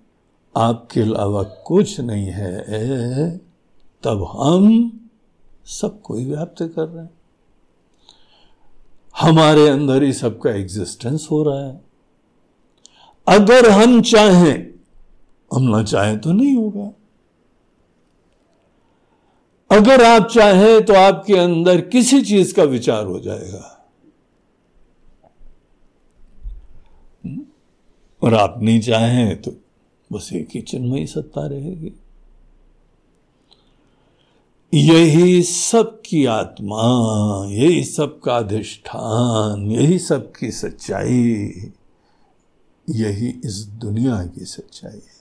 [0.56, 3.38] आपके अलावा कुछ नहीं है,
[4.02, 4.92] तब हम
[5.64, 7.17] सबको ही व्याप्त कर रहे हैं।
[9.20, 11.80] हमारे अंदर ही सबका एग्जिस्टेंस हो रहा है।
[13.28, 14.74] अगर हम चाहें,
[15.54, 16.92] हम ना चाहें तो नहीं होगा।
[19.76, 23.74] अगर आप चाहें तो आपके अंदर किसी चीज़ का विचार हो जाएगा।
[28.22, 29.50] और आप नहीं चाहें तो
[30.12, 31.92] बस एक ही सत्ता रहेगी।
[34.74, 36.80] यही सबकी आत्मा,
[37.48, 41.52] यही सबका अधिष्ठान, यही सबकी सच्चाई,
[42.90, 45.18] यही इस दुनिया की सच्चाई है।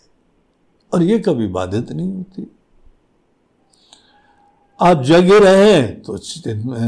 [0.94, 2.52] और ये कभी बाधित नहीं होती।
[4.82, 6.18] आप जगे रहे तो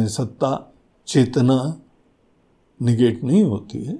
[0.09, 0.73] सत्ता,
[1.07, 1.81] चेतना
[2.81, 3.99] निगेट नहीं होती है।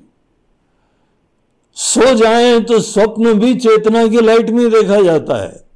[1.74, 5.69] सो जाए तो स्वप्न भी चेतना की लाइट में देखा जाता है।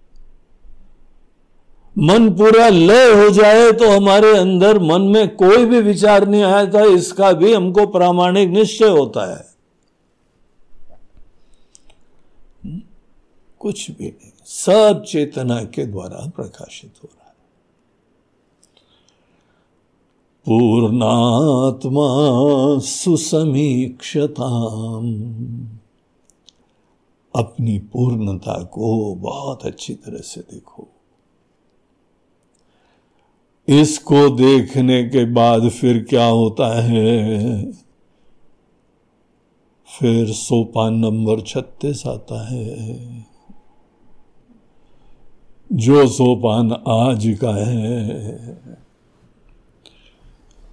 [1.96, 6.66] मन पूरा लय हो जाए तो हमारे अंदर मन में कोई भी विचार नहीं आया
[6.66, 9.46] था, इसका भी हमको प्रामाणिक निश्चय होता है।
[13.60, 17.36] कुछ भी नहीं, सब चेतना के द्वारा प्रकाशित हो रहा है।
[20.46, 22.08] पूर्णात्मा
[22.80, 24.50] सुसमीक्षता
[27.34, 30.88] अपनी पूर्णता को बहुत अच्छी तरह से देखो।
[33.68, 37.72] इसको देखने के बाद फिर क्या होता है?
[40.00, 43.26] फिर सोपान नंबर छत्तीस आता है।
[45.74, 48.38] जो सोपान आज का है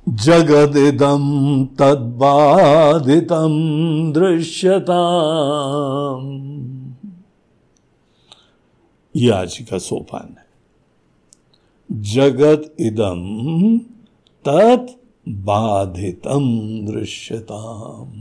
[0.09, 1.24] जगदिदम
[1.79, 3.53] तद्बाधितम
[4.12, 5.03] दृश्यता
[9.16, 10.39] ये आज का सोपान है।
[11.93, 13.78] जगत इदम
[14.45, 14.91] तत्
[15.28, 16.45] बाधितम
[16.86, 18.12] दृश्यताम।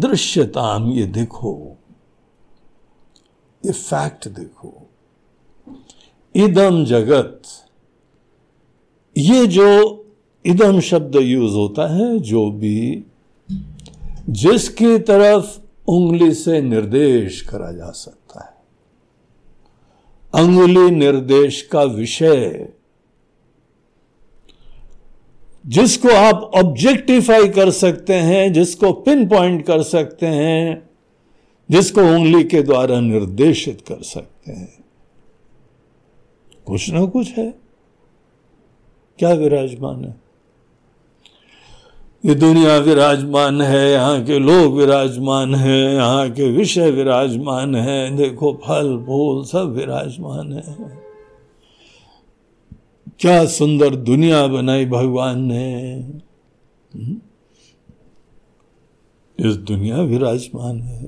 [0.00, 1.76] दृश्यताम ये देखो,
[3.66, 4.88] ये फैक्ट देखो।
[6.36, 7.42] इदम जगत,
[9.18, 9.98] ये जो
[10.46, 13.04] इदम शब्द यूज़ होता है, जो भी,
[14.28, 18.21] जिसकी तरफ़ उंगली से निर्देश करा जा सकता
[20.34, 22.68] अंगुली निर्देश का विषय।
[25.66, 30.90] जिसको आप ऑब्जेक्टिफाई कर सकते हैं, जिसको पिन पॉइंट कर सकते हैं,
[31.70, 34.84] जिसको उंगली के द्वारा निर्देशित कर सकते हैं।
[36.66, 37.54] कुछ ना कुछ है।
[39.18, 40.21] क्या विराजमान है?
[42.26, 48.52] ये दुनिया विराजमान है, यहाँ के लोग विराजमान है, यहाँ के विषय विराजमान है। देखो
[48.52, 50.76] फल फूल सब विराजमान है।
[53.20, 55.92] क्या सुंदर दुनिया बनाई भगवान ने।
[56.94, 57.16] हम्म?
[59.48, 61.04] इस दुनिया विराजमान है।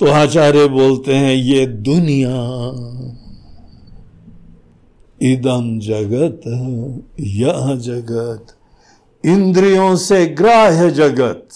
[0.00, 2.32] तो आचार्य बोलते हैं, ये दुनिया
[5.22, 6.40] इदम जगत
[7.20, 8.55] यह जगत।
[9.26, 11.48] इंद्रियों से ग्राह्य जगत।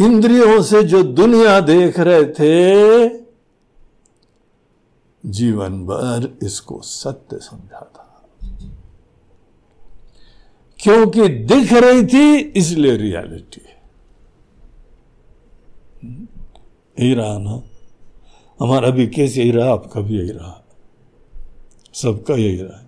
[0.00, 3.22] इंद्रियों से जो दुनिया देख रहे थे,
[5.26, 8.28] जीवन भर इसको सत्य समझा था।
[10.78, 13.62] क्योंकि दिख रही थी, इसलिए रियलिटी
[17.00, 17.62] यही रहा ना?
[18.60, 20.64] हमारा भी केस यही रहा, आपका भी यही रहा।
[21.94, 22.81] सबका यही रहा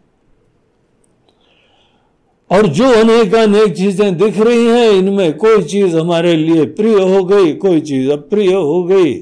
[2.50, 7.24] और जो अनेक अनेक चीज़ें दिख रही हैं, इनमें कोई चीज़ हमारे लिए प्रिय हो
[7.24, 9.14] गई, कोई चीज़ अप्रिय हो गई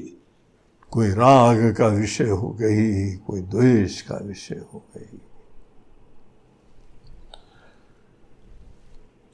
[0.91, 5.17] कोई राग का विषय हो गई, कोई द्वेष का विषय हो गई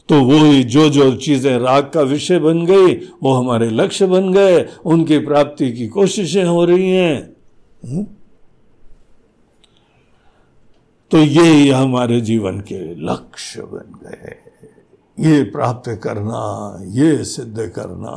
[0.10, 4.66] तो वही जो जो चीज़ें राग का विषय बन गई, वो हमारे लक्ष्य बन गए,
[4.86, 7.18] उनकी प्राप्ति की कोशिशें हो रही हैं
[7.84, 8.06] हुँ?
[11.12, 14.36] तो ये हमारे जीवन के लक्ष्य बन गए।
[15.20, 18.12] ये प्राप्त करना, ये सिद्ध करना।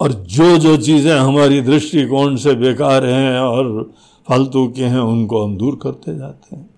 [0.00, 3.92] और जो जो चीज़ें हमारी दृष्टिकोण से बेकार हैं और
[4.28, 6.70] फालतू के हैं, उनको हम दूर करते जाते हैं।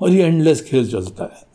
[0.00, 1.51] और ये एंडलेस खेल चलता है।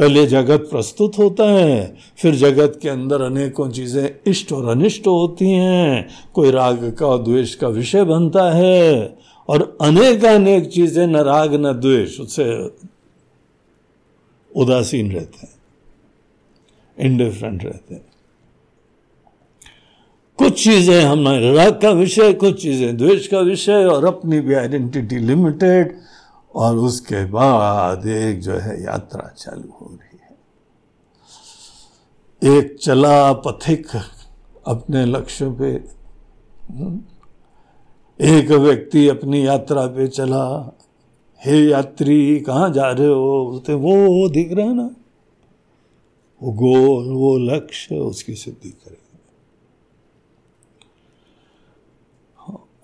[0.00, 5.50] पहले जगत प्रस्तुत होता है, फिर जगत के अंदर अनेकों चीज़ें इष्ट और अनिष्ट होती
[5.50, 9.16] हैं। कोई राग का द्वेष का विषय बनता है
[9.48, 12.48] और अनेक अनेक चीज़ें, न राग न द्वेष, उससे
[14.52, 15.54] उदासीन रहते हैं
[16.98, 18.04] इंडिफरेंट रहते हैं।
[20.38, 25.18] कुछ चीज़ें हमारे राग का विषय, कुछ चीज़ें द्वेष का विषय और अपनी भी आइडेंटिटी
[25.18, 25.92] लिमिटेड
[26.54, 30.30] और उसके बाद एक जो है यात्रा चालू हो रही है।
[32.58, 33.86] एक चला पथिक
[34.66, 36.00] अपने लक्ष्य पे
[36.74, 37.00] हम्म,
[38.20, 40.76] एक व्यक्ति अपनी यात्रा पे चला।
[41.46, 43.46] हे यात्री कहाँ जा रहे हो?
[43.50, 44.90] बोलते वो वो दिख रहा है ना।
[46.42, 48.99] वो गोल वो लक्ष्य उसकी सिद्धि करे।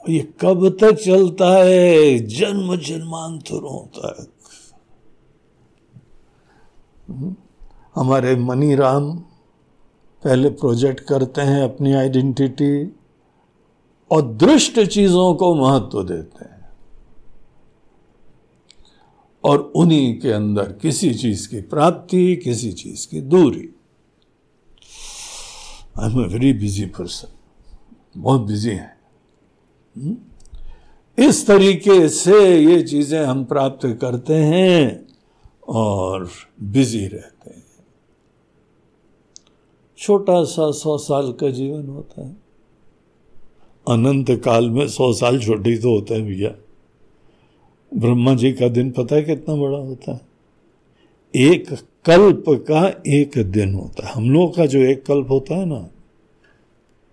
[0.09, 2.19] ये कब तक चलता है?
[2.19, 4.33] जन्म जन्मांतरों तक
[7.11, 7.37] हम्म?
[7.97, 9.19] हमारे मनी राम
[10.25, 12.97] पहले प्रोजेक्ट करते हैं अपनी आइडेंटिटी
[14.11, 16.71] और दृष्ट चीज़ों को महत्व देते हैं।
[19.45, 23.71] और उन्हीं के अंदर किसी चीज़ की प्राप्ति, किसी चीज़ की दूरी।
[25.99, 27.29] I am a very busy person
[28.21, 28.96] बहुत बिज़ी है।
[31.19, 35.07] इस तरीके से ये चीज़ें हम प्राप्त करते हैं
[35.69, 36.31] और
[36.63, 37.65] बिज़ी रहते हैं।
[39.99, 42.37] छोटा सा सौ साल का जीवन होता है।
[43.89, 46.55] अनंत काल में सौ साल छोटे तो होता है भैया।
[47.95, 50.21] ब्रह्मा जी का दिन पता है कितना बड़ा होता है?
[51.35, 51.71] एक
[52.05, 55.91] कल्प का एक दिन होता है। हम लोगों का जो एक कल्प होता है ना,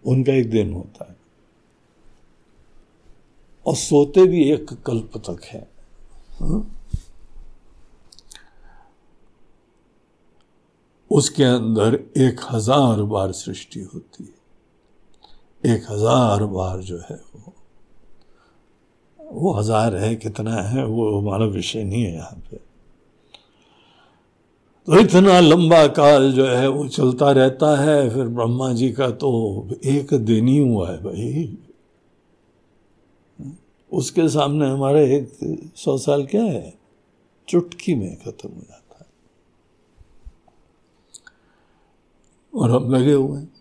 [0.05, 1.12] उनका एक दिन होता है।
[3.65, 5.67] और सोते भी एक कल्प तक है।
[6.39, 6.65] हाँ?
[11.11, 17.53] उसके अंदर एक हज़ार बार सृष्टि होती है। एक हज़ार बार जो है वो।
[19.19, 22.57] वो हज़ार है, कितना है, वो हमारा विषय नहीं है यहाँ पे।
[24.87, 29.67] तो इतना लंबा काल जो है वो चलता रहता है, फिर ब्रह्मा जी का तो
[29.85, 31.57] एक दिन ही हुआ है भाई।
[33.93, 35.37] उसके सामने हमारे एक
[35.75, 36.73] सौ साल क्या है?
[37.47, 39.05] चुटकी में खत्म हो जाता है।
[42.55, 43.53] और हम लगे हुए हैं।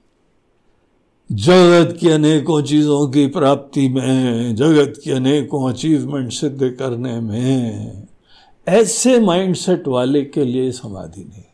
[1.33, 8.07] जगत की अनेकों चीज़ों की प्राप्ति में, जगत की अनेकों अचीवमेंट सिद्ध करने में,
[8.69, 11.53] ऐसे माइंडसेट वाले के लिए समाधि नहीं है।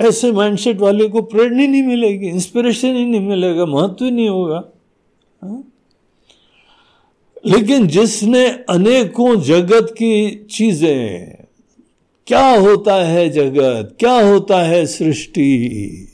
[0.00, 4.64] ऐसे माइंडसेट वाले को प्रेरणा नहीं मिलेगी इंस्पिरेशन ही नहीं मिलेगा, महत्व ही नहीं होगा।
[5.44, 5.62] हा?
[7.46, 11.34] लेकिन जिसने अनेकों जगत की चीज़ें,
[12.26, 13.96] क्या होता है जगत?
[14.00, 16.08] क्या होता है सृष्टि?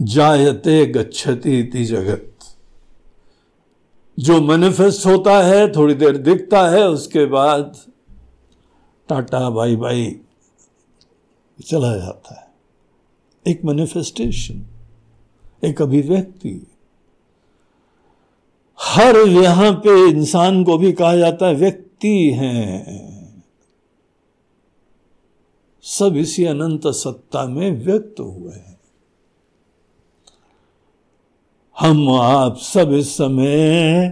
[0.00, 2.26] जायते गच्छति थी जगत।
[4.18, 7.76] जो मैनिफेस्ट होता है, थोड़ी देर दिखता है, उसके बाद
[9.08, 10.16] टाटा, बाई बाई
[11.66, 12.50] चला जाता है।
[13.52, 14.66] एक मैनिफेस्टेशन
[15.64, 16.69] एक अभिव्यक्ति।
[18.82, 23.10] हर यहाँ पे इंसान को भी कहा जाता है, व्यक्ति हैं।
[25.82, 28.80] सब इसी अनंत सत्ता में व्यक्त हुए हैं।
[31.78, 34.06] हम आप सब इस समय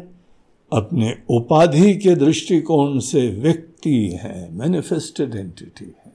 [0.72, 6.12] अपने उपाधि के दृष्टिकोण से व्यक्ति हैं मैनिफेस्टेड एंटिटी है।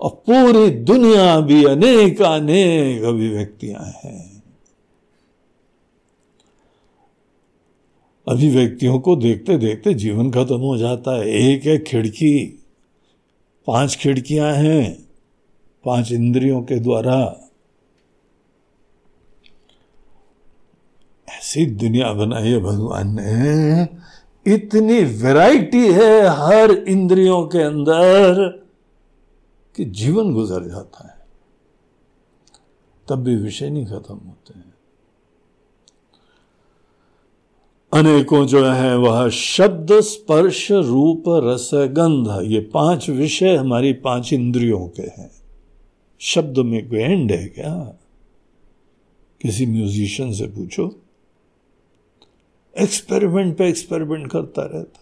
[0.00, 4.29] और पूरी दुनिया भी अनेक अनेक अभिव्यक्तियाँ हैं।
[8.28, 12.62] अभिव्यक्तियों को देखते देखते जीवन खत्म हो जाता है। एक है खिड़की,
[13.66, 15.08] पाँच खिड़कियाँ हैं,
[15.84, 17.48] पाँच इंद्रियों के द्वारा।
[21.28, 23.88] ऐसी दुनिया बनाई है भगवान ने।
[24.54, 28.48] इतनी वैरायटी है हर इंद्रियों के अंदर
[29.76, 31.26] कि जीवन गुजर जाता है।
[33.08, 34.69] तब भी विषय नहीं खत्म होते हैं।
[37.94, 44.88] अनेकों जो है, वह शब्द स्पर्श रूप रस गंध, ये पाँच विषय हमारी पाँच इंद्रियों
[44.88, 45.30] के हैं।
[46.20, 47.98] शब्द में कोई एंड है क्या?
[49.42, 51.00] किसी म्यूजिशियन से पूछो।
[52.80, 55.00] एक्सपेरिमेंट पे एक्सपेरिमेंट करता रहता।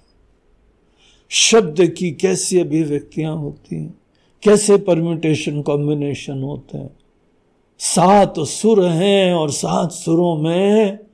[1.29, 3.99] शब्द की कैसी अभिव्यक्तियाँ होती हैं?
[4.43, 6.97] कैसे परम्यूटेशन कॉम्बिनेशन होते हैं?
[7.79, 11.08] सात सुर हैं और सात सुरों में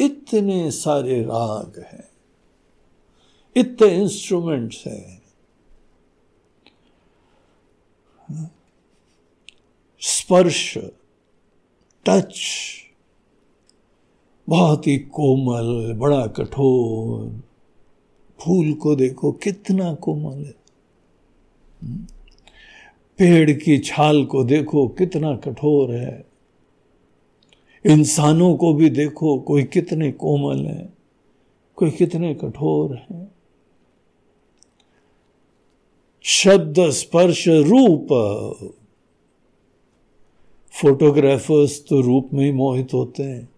[0.00, 2.08] इतने सारे राग हैं,
[3.56, 5.22] इतने इंस्ट्रूमेंट्स हैं।
[10.00, 10.78] स्पर्श
[12.06, 12.40] टच
[14.48, 17.42] बहुत ही कोमल, बड़ा कठोर।
[18.40, 20.54] फूल को देखो, कितना कोमल है।
[23.18, 26.29] पेड़ की छाल को देखो, कितना कठोर है।
[27.84, 30.92] इंसानों को भी देखो, कोई कितने कोमल है,
[31.76, 33.28] कोई कितने कठोर है।
[36.24, 38.08] शब्द स्पर्श रूप,
[40.74, 43.48] फोटोग्राफर्स तो रूप में ही मोहित होते हैं।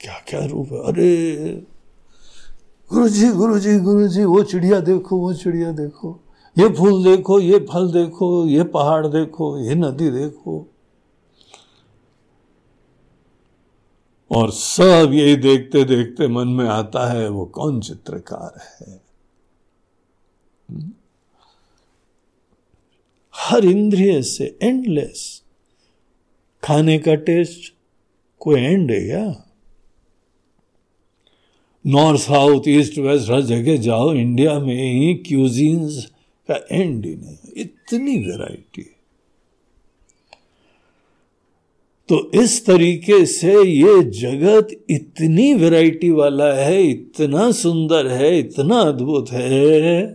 [0.00, 0.78] क्या क्या रूप है?
[0.78, 1.52] अरे
[2.90, 6.20] गुरु जी गुरु जी गुरु जी वो चिड़िया देखो, वो चिड़िया देखो।
[6.58, 10.66] ये फूल देखो, ये फल देखो, ये पहाड़ देखो, ये नदी देखो।
[14.30, 19.00] और सब यही देखते देखते मन में आता है, वो कौन चित्रकार है?
[23.34, 25.42] हर इंद्रिय से एंडलेस
[26.62, 27.74] खाने का टेस्ट
[28.38, 29.46] कोई एंड है क्या?
[31.86, 36.06] नॉर्थ साउथ ईस्ट वेस्ट हर जगह जाओ इंडिया में ही क्यूजीन्स
[36.50, 38.99] का एंड ही नहीं इतनी वैरायटी है।
[42.10, 49.30] तो इस तरीके से ये जगत इतनी वैरायटी वाला है, इतना सुंदर है, इतना अद्भुत
[49.30, 50.06] है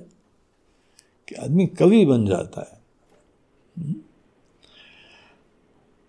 [1.29, 3.95] कि आदमी कवि बन जाता है।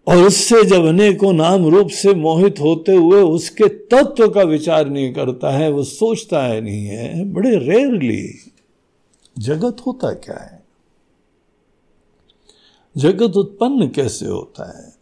[0.07, 5.13] और उससे जब अनेकों नाम रूप से मोहित होते हुए उसके तत्व का विचार नहीं
[5.13, 8.35] करता है, वो सोचता है, नहीं है बड़े रेयरली
[9.39, 10.63] जगत होता क्या है?
[12.97, 14.96] जगत उत्पन्न कैसे होता है?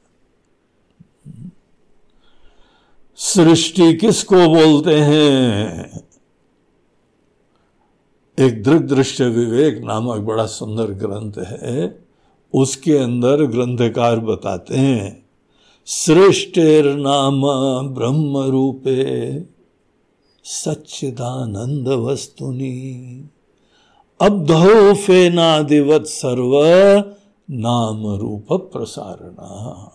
[3.19, 6.01] सृष्टि किसको बोलते हैं?
[8.39, 12.05] एक दृग दृश्य विवेक नामक बड़ा सुंदर ग्रंथ है।
[12.55, 15.27] उसके अंदर ग्रंथकार बताते हैं,
[15.87, 17.43] सृष्टिर नाम
[17.89, 19.41] ब्रह्म रूपे
[20.45, 23.29] सच्चिदानंद वस्तुनि।
[24.21, 26.53] अब्धो फेनादिवत सर्व
[27.51, 29.94] नाम रूप प्रसारणा।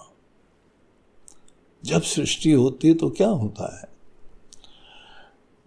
[1.86, 3.89] जब सृष्टि होती है तो क्या होता है?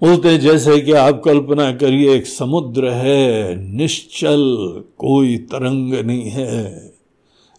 [0.00, 4.56] बोलते जैसे कि आप कल्पना करिए, एक समुद्र है, निश्चल,
[4.98, 6.94] कोई तरंग नहीं है।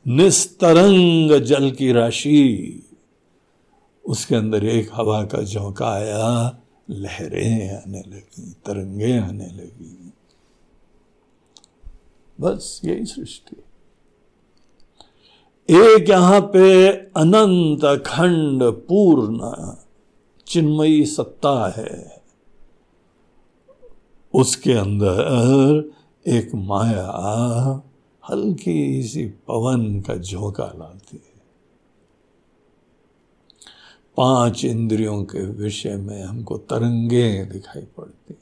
[0.07, 2.79] निस्तरंग जल की राशि।
[4.05, 6.57] उसके अंदर एक हवा का झोंका आया,
[6.89, 10.13] लहरें आने लगी, तरंगे आने लगी।
[12.41, 13.55] बस यही सृष्टि।
[15.69, 16.87] एक यहाँ पे
[17.17, 19.51] अनंत अखंड पूर्ण
[20.47, 22.21] चिन्मयी सत्ता है।
[24.33, 25.91] उसके अंदर
[26.25, 27.07] एक माया
[28.23, 31.41] हल्की सी पवन का झोंका लाती है।
[34.17, 38.35] पाँच इंद्रियों के विषय में हमको तरंगे दिखाई पड़ती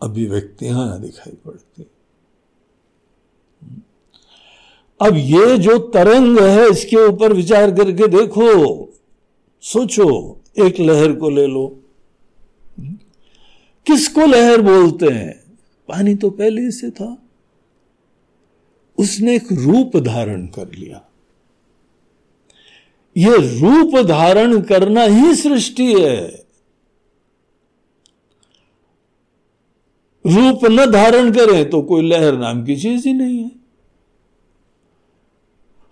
[0.00, 1.86] अभिव्यक्तियाँ दिखाई पड़ती
[5.00, 8.92] अब ये जो तरंग है इसके ऊपर विचार करके देखो,
[9.60, 11.80] सोचो, एक लहर को ले लो।
[13.86, 15.58] किसको लहर बोलते हैं?
[15.88, 17.22] पानी तो पहले से था।
[18.98, 21.04] उसने एक रूप धारण कर लिया।
[23.16, 26.44] यह रूप धारण करना ही सृष्टि है।
[30.26, 33.63] रूप न धारण करें तो कोई लहर नाम की चीज़ ही नहीं है।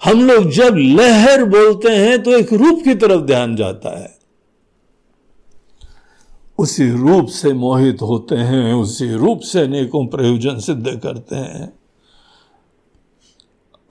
[0.05, 4.19] हम लोग जब लहर बोलते हैं तो एक रूप की तरफ़ ध्यान जाता है।
[6.59, 11.79] उसी रूप से मोहित होते हैं, उसी रूप से अनेकों प्रयोजन सिद्ध करते हैं।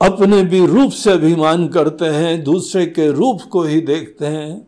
[0.02, 4.68] अपने भी रूप से अभिमान करते हैं, दूसरे के रूप को ही देखते हैं।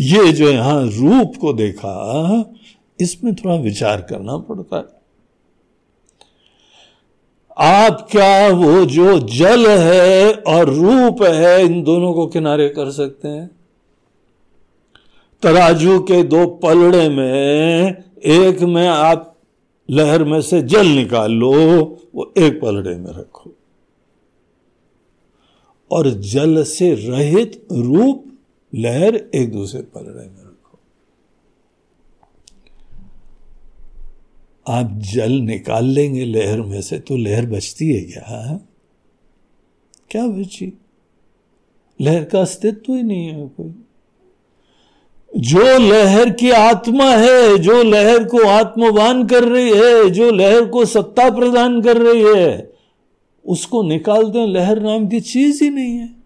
[0.00, 2.54] ये जो यहाँ रूप को देखा,
[3.00, 4.97] इसमें थोड़ा विचार करना पड़ता है।
[7.60, 13.28] आप क्या वो जो जल है और रूप है, इन दोनों को किनारे कर सकते
[13.28, 13.50] हैं?
[15.42, 19.36] तराजू के दो पलड़े में, एक में आप
[19.90, 21.52] लहर में से जल निकाल लो,
[22.14, 23.54] वो एक पलड़े में रखो।
[25.90, 28.24] और जल से रहित रूप
[28.74, 30.78] लहर एक दूसरे पलड़े में रखो
[34.68, 38.60] आप जल निकाल लेंगे लहर में से तो लहर बचती है क्या?
[40.10, 40.78] क्या बची?
[42.00, 43.74] लहर का अस्तित्व ही नहीं है कोई।
[45.36, 50.84] जो लहर की आत्मा है, जो लहर को आत्मवान कर रही है, जो लहर को
[50.84, 52.72] सत्ता प्रदान कर रही है,
[53.46, 56.18] उसको निकाल दें, लहर नाम की चीज़ ही नहीं है?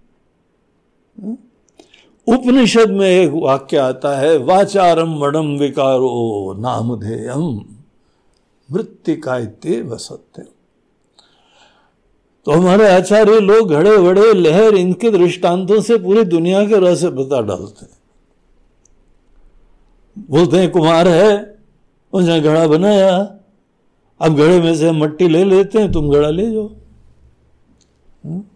[2.28, 7.71] उपनिषद में एक वाक्य आता है वाचारम वणम विकारो नामधेयम
[8.72, 10.42] मृतिकायते वसत्य
[12.46, 17.40] तो हमारे आचार्य लोग घड़े बड़े लहर, इनके दृष्टांतों से पूरी दुनिया के रहस्य बता
[17.40, 17.98] डालते हैं।
[20.30, 21.58] बोलते हैं कुमार है
[22.12, 23.38] उसने घड़ा बनाया।
[24.20, 26.68] अब घड़े में से मट्टी ले लेते हैं, तुम घड़ा ले जाओ।
[28.26, 28.50] हाँ?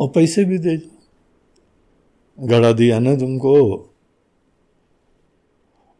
[0.00, 3.54] और पैसे भी दे दो। घड़ा दिया ना तुमको।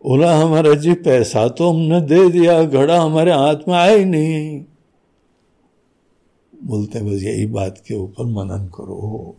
[0.06, 4.64] बोला, हमारा जी, पैसा तो हमने दे दिया, घड़ा हमारे हाथ में आया ही नहीं।
[6.64, 9.36] बोलते बस यही बात के ऊपर मनन करो।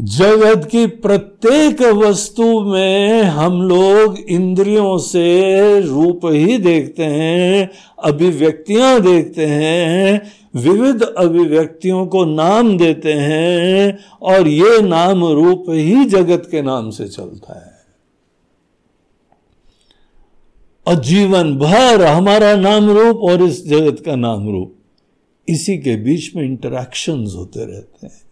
[0.00, 7.70] जगत की प्रत्येक वस्तु में हम लोग इंद्रियों से रूप ही देखते हैं,
[8.04, 10.22] अभिव्यक्तियाँ देखते हैं,
[10.56, 17.08] विविध अभिव्यक्तियों को नाम देते हैं और ये नाम रूप ही जगत के नाम से
[17.08, 17.74] चलता है।
[20.86, 24.74] और जीवन भर हमारा नाम रूप और इस जगत का नाम रूप,
[25.48, 28.23] इसी के बीच में इंटरेक्शंस होते रहते हैं।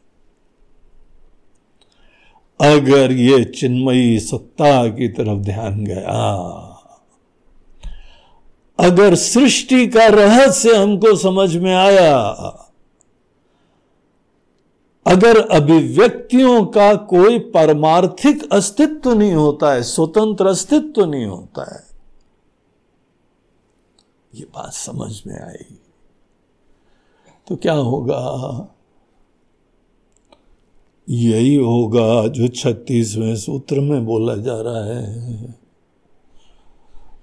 [2.61, 6.19] अगर ये चिन्मयी सत्ता की तरफ़ ध्यान गया,
[8.79, 12.19] अगर सृष्टि का रहस्य हमको समझ में आया,
[15.07, 21.83] अगर अभिव्यक्तियों का कोई परमार्थिक अस्तित्व नहीं होता है, स्वतंत्र अस्तित्व नहीं होता है,
[24.33, 25.65] ये बात समझ में आई
[27.47, 28.21] तो क्या होगा?
[31.09, 35.63] यही होगा जो छत्तीसवें सूत्र में बोला जा रहा है।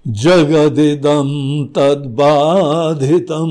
[0.08, 3.50] जगदिदम तदबाधितम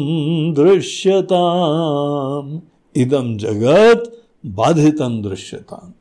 [0.57, 2.61] दृश्यताम।
[2.95, 5.93] इदम जगत बाधितम दृश्यताम।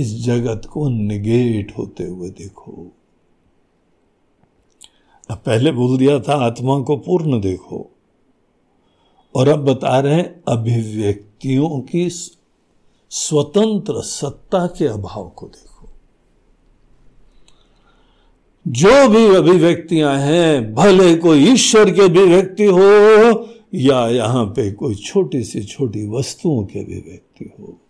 [0.00, 2.92] इस जगत को निगेट होते हुए देखो।
[5.30, 7.90] अब पहले बोल दिया था, आत्मा को पूर्ण देखो।
[9.36, 12.10] और अब बता रहे हैं, अभिव्यक्तियों की
[13.14, 15.88] स्वतंत्र सत्ता के अभाव को देखो।
[18.68, 25.44] जो भी अभिव्यक्तियाँ हैं, भले कोई ईश्वर की अभिव्यक्ति हो, या यहाँ पे कोई छोटी
[25.44, 27.80] से छोटी वस्तुओं की अभिव्यक्ति हो।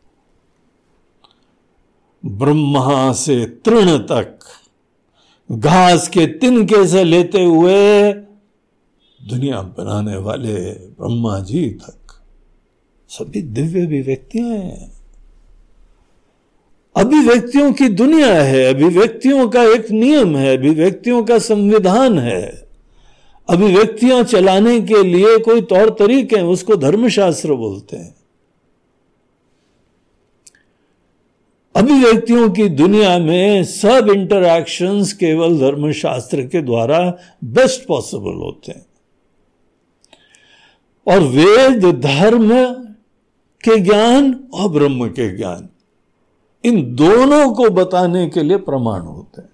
[2.27, 4.39] ब्रह्मा से तृण तक,
[5.53, 8.12] घास के तिनके से लेते हुए
[9.20, 12.23] दुनिया बनाने वाले ब्रह्मा जी तक,
[13.09, 14.91] सभी दिव्य अभिव्यक्तियाँ हैं।
[16.97, 22.68] अभिव्यक्तियों की दुनिया है, अभिव्यक्तियों का एक नियम है, अभिव्यक्तियों का संविधान है।
[23.51, 28.14] अभिव्यक्तियाँ चलाने के लिए कोई तौर तरीके हैं, उसको धर्मशास्त्र बोलते हैं।
[31.76, 38.86] अभिव्यक्तियों की दुनिया में सब इंटरैक्शंस केवल धर्मशास्त्र के द्वारा बेस्ट पॉसिबल होते हैं।
[41.07, 42.64] और वेद धर्म
[43.64, 45.68] के ज्ञान और ब्रह्म के ज्ञान।
[46.65, 49.53] इन दोनों को बताने के लिए प्रमाण होते हैं।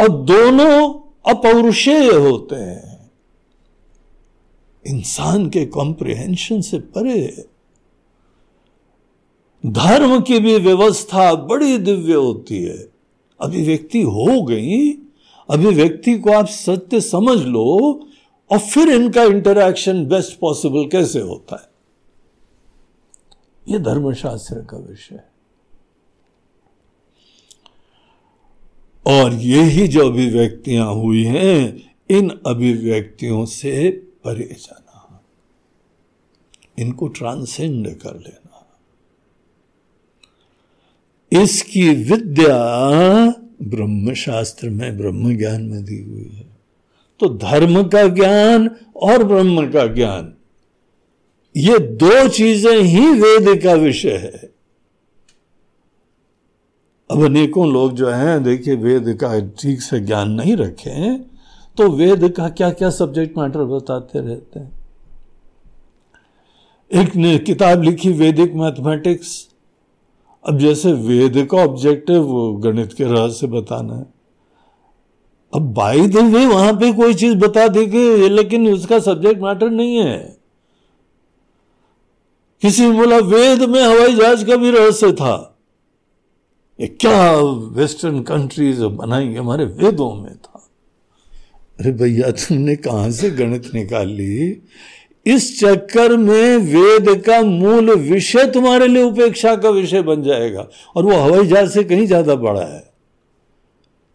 [0.00, 0.94] और दोनों
[1.32, 3.10] अपौरुषेय होते हैं।
[4.86, 7.48] इंसान के कॉम्प्रिहेंशन से परे
[9.66, 12.88] धर्म की भी व्यवस्था बड़ी दिव्य होती है।
[13.40, 14.92] अभिव्यक्ति हो गई,
[15.50, 18.00] अभिव्यक्ति को आप सत्य समझ लो,
[18.52, 21.67] और फिर इनका इंटरेक्शन बेस्ट पॉसिबल कैसे होता है?
[23.68, 25.28] यह धर्मशास्त्र का विषय है।
[29.06, 33.90] और यही जो अभिव्यक्तियाँ हुई हैं, इन अभिव्यक्तियों से
[34.24, 35.22] परे जाना,
[36.78, 38.78] इनको ट्रांसेंड कर लेना।
[41.42, 42.58] इसकी विद्या
[43.62, 46.56] ब्रह्म शास्त्र में ब्रह्म ज्ञान में दी हुई है।
[47.20, 50.34] तो धर्म का ज्ञान और ब्रह्म का ज्ञान
[51.54, 54.50] ये दो चीज़ें ही वेद का विषय है।
[57.10, 61.16] अब अनेकों लोग जो हैं, देखिए, वेद का ठीक से ज्ञान नहीं रखे
[61.76, 64.70] तो वेद का क्या क्या सब्जेक्ट मैटर बताते रहते हैं?
[66.90, 69.36] एक ने किताब लिखी वैदिक मैथमेटिक्स
[70.44, 72.26] अब जैसे वेद का ऑब्जेक्टिव
[72.64, 74.06] गणित के रहस्य बताना है।
[75.52, 79.96] अब बाई द वे वहाँ पे कोई चीज़ बता देगी, लेकिन उसका सब्जेक्ट मैटर नहीं
[79.96, 80.37] है।
[82.62, 85.54] किसी बोला, वेद में हवाई जहाज़ का भी रहस्य था।
[86.78, 87.32] ये क्या
[87.74, 90.64] वेस्टर्न कंट्रीज़ बनाई हमारे वेदों में था।
[91.80, 94.62] अरे भैया, तुमने कहाँ से गणित निकाल ली?
[95.26, 101.04] इस चक्कर में वेद का मूल विषय तुम्हारे लिए उपेक्षा का विषय बन जाएगा, और
[101.04, 102.82] वो हवाई जहाज़ से कहीं ज़्यादा बड़ा है।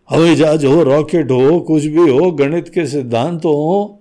[0.09, 3.99] हवाई जहाज़ हो, रॉकेट हो, कुछ भी हो, गणित के सिद्धांत हो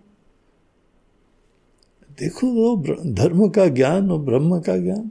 [2.23, 5.11] देखो वो धर्म का ज्ञान और ब्रह्म का ज्ञान।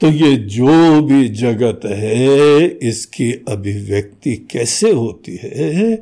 [0.00, 5.92] तो ये जो भी जगत है, इसकी अभिव्यक्ति कैसे होती है,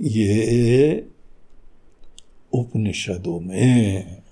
[0.00, 1.08] ये
[2.52, 4.22] उपनिषदों में,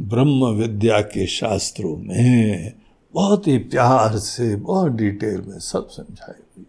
[0.00, 2.72] ब्रह्म विद्या के शास्त्रों में
[3.14, 6.66] बहुत ही प्यार से, बहुत डिटेल में सब समझाई हुई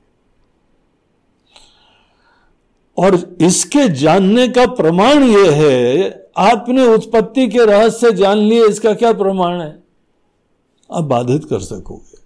[3.00, 9.14] और इसके जानने का प्रमाण यह है, आपने उत्पत्ति के रहस्य जान लिए, इसका क्या
[9.14, 9.84] प्रमाण है?
[10.94, 12.20] आप बाधित कर सकोगे।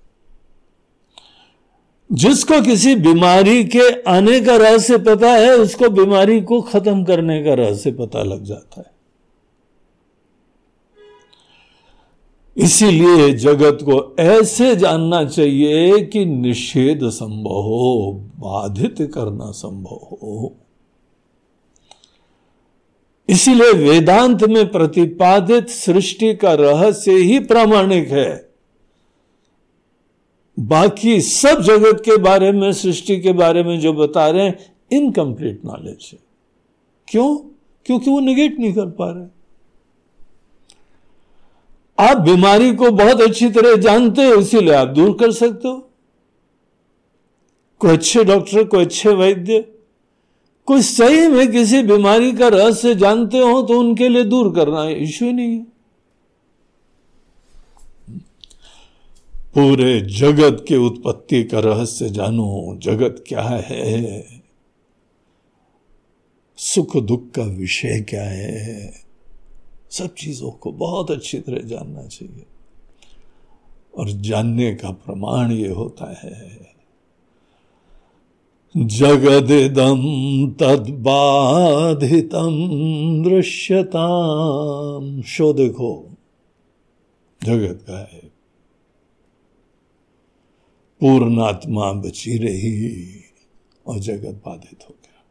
[2.12, 7.54] जिसको किसी बीमारी के आने का रहस्य पता है, उसको बीमारी को खत्म करने का
[7.54, 8.94] रहस्य पता लग जाता है।
[12.58, 20.56] इसीलिए जगत को ऐसे जानना चाहिए कि निषेध संभव हो, बाधित करना संभव हो।
[23.30, 28.50] इसीलिए वेदांत में प्रतिपादित सृष्टि का रहस्य ही प्रामाणिक है।
[30.60, 35.66] बाकी सब जगत के बारे में, सृष्टि के बारे में जो बता रहे हैं इनकम्प्लीट
[35.66, 36.20] नॉलेज है।
[37.08, 37.38] क्यों?
[37.86, 39.26] क्योंकि वो निगेट नहीं कर पा रहे।
[42.10, 45.90] आप बीमारी को बहुत अच्छी तरह जानते हो, इसीलिए आप दूर कर सकते हो।
[47.80, 49.73] कोई अच्छे डॉक्टर, कोई अच्छे वैद्य
[50.66, 55.32] कोई सही में किसी बीमारी का रहस्य जानते हो तो उनके लिए दूर करना इश्यू
[55.32, 55.74] नहीं है।
[59.54, 64.26] पूरे जगत के उत्पत्ति का रहस्य जानो, जगत क्या है?
[66.58, 68.94] सुख दुख का विषय क्या है?
[69.92, 72.46] सब चीज़ों को बहुत अच्छी तरह जानना चाहिए।
[73.98, 76.73] और जानने का प्रमाण ये होता है।
[78.78, 80.02] जगदिदम
[80.60, 82.56] तदबाधितम
[83.24, 86.10] दृश्यताम शो देखो,
[87.44, 88.32] जगत का है।
[91.02, 93.06] पूर्णात्मा बची रही
[93.88, 95.24] और जगत बाधित हो गया।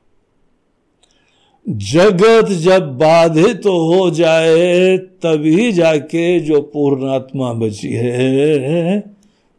[1.76, 8.98] जगत जब बाधित हो जाए, तभी जाके जो पूर्णात्मा बची है,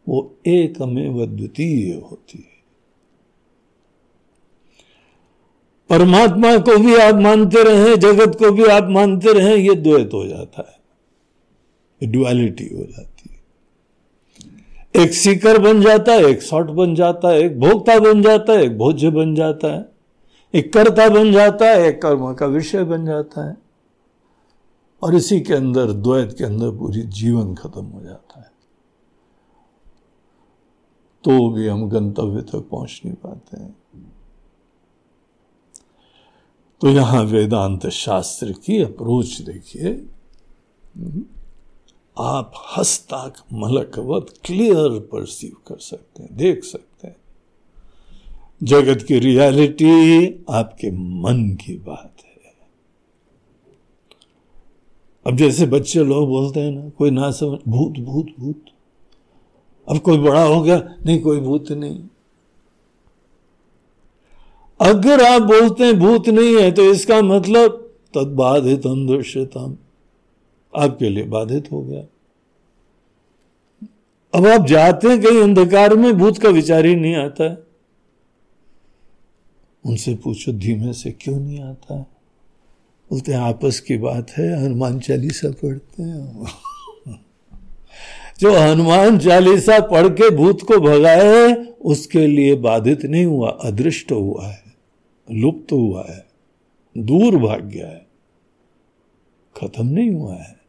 [0.08, 2.53] वो एक में द्वितीय होती है।
[5.90, 10.26] परमात्मा को भी आप मानते रहे, जगत को भी आप मानते रहे, ये द्वैत हो
[10.26, 10.84] जाता है।
[12.10, 13.44] ड्युअलिटी हो जाती है।
[15.04, 18.62] एक सीकर बन जाता है, एक शॉट बन जाता है, एक भोक्ता बन जाता है,
[18.62, 19.88] एक भोज्य बन जाता है,
[20.54, 23.56] एक कर्ता बन जाता है, एक कर्म का विषय बन जाता है।
[25.02, 28.50] और इसी के अंदर, द्वैत के अंदर पूरी जीवन खत्म हो जाता है।
[31.24, 33.76] तो भी हम गंतव्य तक पहुँच नहीं पाते हैं।
[36.84, 40.06] तो यहाँ वेदांत शास्त्र की अप्रोच देखिए।
[42.18, 47.16] आप हस्ताक मलकवत क्लियर परसीव कर सकते हैं, देख सकते हैं।
[48.62, 52.52] जगत की रियलिटी आपके मन की बात है।
[55.26, 58.64] अब जैसे बच्चे लोग बोलते हैं ना, कोई ना समझ, भूत भूत भूत।
[59.88, 62.02] अब कोई बड़ा हो गया, नहीं, कोई भूत नहीं।
[64.80, 69.76] अगर आप बोलते हैं, भूत नहीं है तो इसका मतलब तद बाधित दृश्यतम
[70.76, 72.02] आपके लिए बाधित हो गया।
[74.34, 77.58] अब आप जाते हैं कहीं अंधकार में, भूत का विचार ही नहीं आता है।
[79.86, 82.06] उनसे पूछो, धीमे से क्यों नहीं आता है?
[83.10, 86.46] बोलते हैं, आपस की बात है, हनुमान चालीसा पढ़ते हैं।
[88.40, 91.54] जो हनुमान चालीसा पढ़ के भूत को भगाए
[91.84, 94.63] उसके लिए बाधित नहीं हुआ, अदृष्ट हुआ है।
[95.30, 96.26] लुप्त हुआ है,
[96.98, 98.06] दूर भाग गया है,
[99.56, 100.64] खत्म नहीं हुआ है।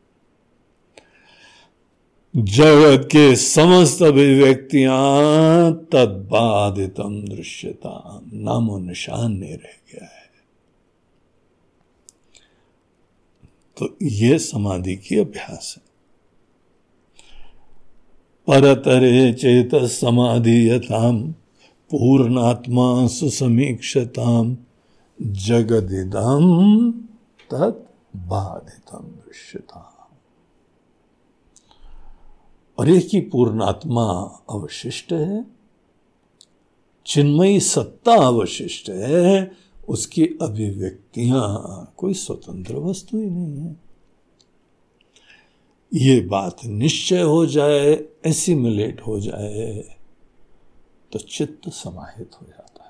[2.35, 10.25] जगत के समस्त अभिव्यक्तियाँ तदबाधितम दृश्यता, नामो निशान नहीं रह गया है।
[13.77, 15.83] तो यह समाधि की अभ्यास है।
[18.47, 21.35] परतरे चेत समाधि यथाम
[21.97, 24.57] पूर्णात्मा सुसमीक्षताम
[25.21, 26.91] जगदिदम
[27.51, 29.91] तत् बाधितम दृश्यता
[32.79, 34.03] और एक ही पूर्णात्मा
[34.49, 35.45] अवशिष्ट है,
[37.05, 39.51] चिन्मयी सत्ता अवशिष्ट है,
[39.89, 43.75] उसकी अभिव्यक्तियाँ कोई स्वतंत्र वस्तु ही नहीं है।
[45.93, 49.94] ये बात निश्चय हो जाए, एसिमुलेट हो जाए
[51.15, 52.83] तो चित्त समाहित हो जाता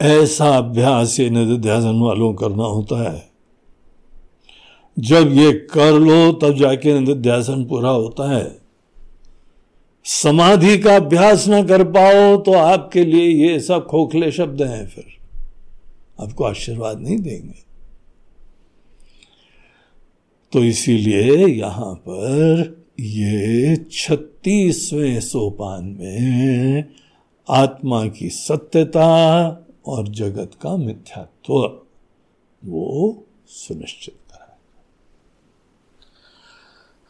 [0.00, 3.30] है। ऐसा अभ्यास ये निध्यासन वालों करना होता है।
[4.98, 8.58] जब ये कर लो, तब जाके निध्यासन पूरा होता है।
[10.04, 15.06] समाधि का अभ्यास ना कर पाओ तो आपके लिए ये सब खोखले शब्द हैं फिर।
[16.20, 17.64] आपको आशीर्वाद नहीं देंगे।
[20.52, 23.76] तो इसीलिए यहाँ पर ये
[24.46, 26.84] छत्तीसवें सोपान में
[27.50, 29.08] आत्मा की सत्यता
[29.86, 31.54] और जगत का मिथ्यात्व।
[32.64, 34.58] वो सुनिश्चित करा।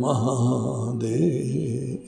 [0.00, 1.98] महादेव।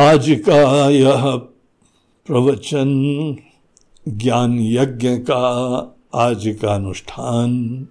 [0.00, 1.36] आज का यह
[2.26, 3.36] प्रवचन
[4.08, 5.40] ज्ञान यज्ञ का
[6.14, 7.86] आज का अनुष्ठान।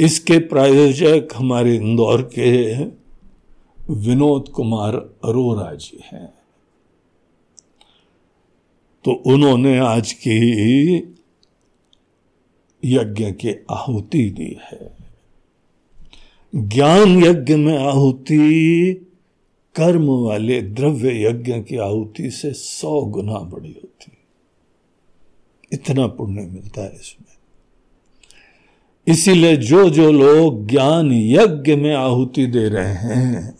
[0.00, 2.74] इसके प्रायोजक हमारे इंदौर के
[3.94, 6.34] विनोद कुमार अरोरा जी हैं।
[9.04, 10.96] तो उन्होंने आज की
[12.84, 14.96] यज्ञ की आहुति दी है।
[16.54, 19.06] ज्ञान यज्ञ में आहुति
[19.80, 24.12] कर्म वाले द्रव्य यज्ञ की आहुति से सौ गुना बड़ी होती
[25.72, 27.26] इतना पुण्य मिलता है इसमें।
[29.06, 33.54] इसीलिए जो जो लोग ज्ञान यज्ञ में आहुति दे रहे हैं,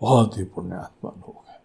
[0.00, 1.60] बहुत ही पुण्यात्मा लोग हैं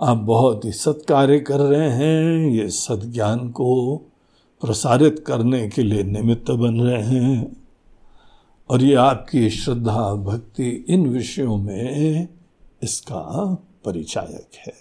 [0.00, 3.96] आप बहुत ही सत्कार्य कर रहे हैं, ये सदज्ञान को
[4.62, 7.67] प्रसारित करने के लिए निमित्त बन रहे हैं।
[8.70, 12.28] और ये आपकी श्रद्धा भक्ति इन विषयों में
[12.82, 13.54] इसका
[13.84, 14.72] परिचायक है।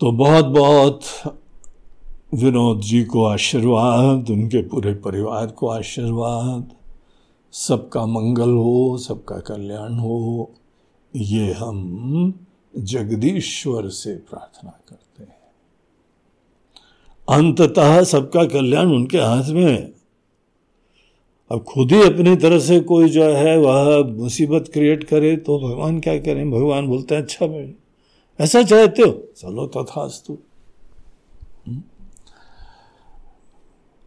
[0.00, 1.00] तो बहुत बहुत
[2.34, 6.72] विनोद जी को आशीर्वाद, उनके पूरे परिवार को आशीर्वाद।
[7.52, 10.50] सबका मंगल हो, सबका कल्याण हो,
[11.16, 12.46] ये हम
[12.78, 15.38] जगदीश्वर से प्रार्थना करते हैं।
[17.28, 19.97] अंततः सबका कल्याण उनके हाथ में है।
[21.50, 26.00] अब खुद ही अपनी तरह से कोई जो है वह मुसीबत क्रिएट करे तो भगवान
[26.00, 26.50] क्या करें?
[26.50, 27.74] भगवान बोलते हैं अच्छा भाई,
[28.40, 29.28] ऐसा चाहते हो?
[29.36, 30.38] चलो, तथास्तु।
[31.66, 31.82] हम्म।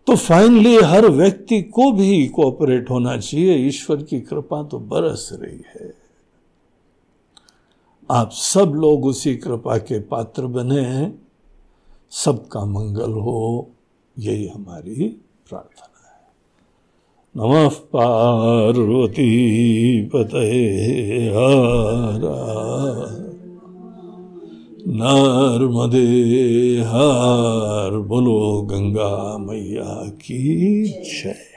[0.07, 5.61] तो फाइनली हर व्यक्ति को भी कोऑपरेट होना चाहिए। ईश्वर की कृपा तो बरस रही
[5.75, 5.93] है।
[8.11, 11.11] आप सब लोग उसी कृपा के पात्र बने
[12.11, 13.71] सबका मंगल हो।
[14.19, 15.09] यही हमारी
[15.49, 15.90] प्रार्थना।
[17.37, 19.29] नमः पार्वती
[20.05, 20.49] पते
[21.27, 22.57] हरा।
[24.87, 26.07] नर्मदे
[26.81, 31.50] हर। बोलो गंगा मैया की जय।